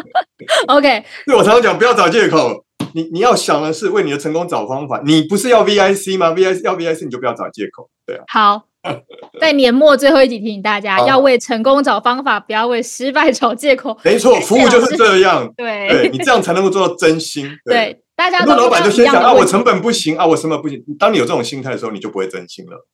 [0.68, 2.64] OK，对我常常讲，不要找借口。
[2.94, 5.00] 你你要想的是为你的成功找方法。
[5.04, 7.88] 你不是要 VIC 吗？VIC 要 VIC 你就不要找借口。
[8.06, 8.62] 对啊，好，
[9.40, 13.96] 在年末最后一集提醒大家，要为成功找方法，不要为失败找借口。
[14.02, 15.52] 没错，服务就是这样。
[15.56, 17.48] 对对你这样才能够做到真心。
[17.64, 20.82] 对，大家很都多老板就先想啊，我成本不行啊，我什么不行。
[20.98, 22.86] 当你有这种心态的时候，你就不会真心了。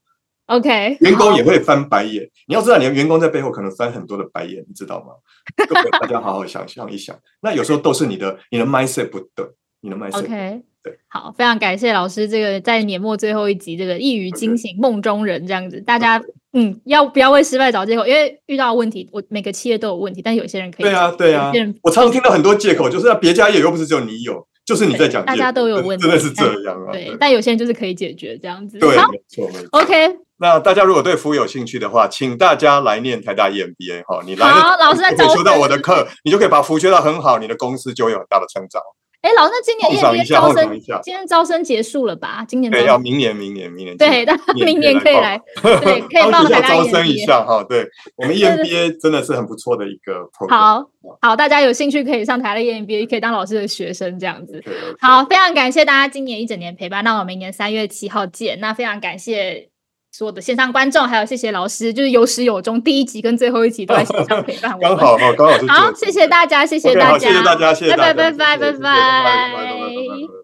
[0.47, 2.29] OK， 员工也会翻白眼。
[2.49, 5.15] 你要知道，你的员工在背后可能翻很多的白眼，你知道吗？
[5.67, 7.17] 各位大家好好想象一想。
[7.41, 9.47] 那有时候都是你的你的 mindset 不对，
[9.85, 16.21] 你的对 OK，对好，非常感谢老师这个在年末最后一集这个一语惊醒梦中人这样子，大家
[16.55, 18.07] 嗯要不要为失败找借口？
[18.07, 26.93] 因为遇到问题，我每个企业都有问题，但有些人可以对啊，对啊我常常听到很多借口，就是啊别家也又不是只有你有，就是你在讲，大家都有问题真的是这样啊。
[26.93, 28.79] 对，但有些人就是可以解决这样子。
[28.79, 29.69] 对，好没错没错。
[29.73, 38.81] ，OK，那大家如果对服务有兴趣的话，请大家来念台大 EMBA 哈，你来好了老师在招就可以修到我的课，你就可以把服务学到很好，你的公司就会有很大的成长。
[39.25, 42.45] 哎，老师，那今年 EMBA 招生今天招生结束了吧？
[42.47, 44.27] 今年要明年，明年，明年对，
[44.63, 47.17] 明年可以来，对，可以 帮大招生一。
[47.25, 47.65] 下哈。
[47.67, 50.29] 对我们 EMBA 真的是很不错的一个。
[50.51, 50.85] 好
[51.23, 54.63] 好，大家有兴趣可以上台的 EMBA，可以当老师的学生这样子。
[55.01, 58.61] 好，非常感谢大家今年一整年陪伴，那我们明年三月七号见。
[58.61, 59.71] 那非常感谢
[60.17, 64.81] 所有的线上观众，还有谢谢老师，就是有始有终，第一集跟最后一集都在线上 陪伴我们。
[64.81, 70.44] 刚好哈，刚好是好，谢谢大家，谢谢大家，好谢谢大家，谢谢大家，拜拜拜拜拜拜。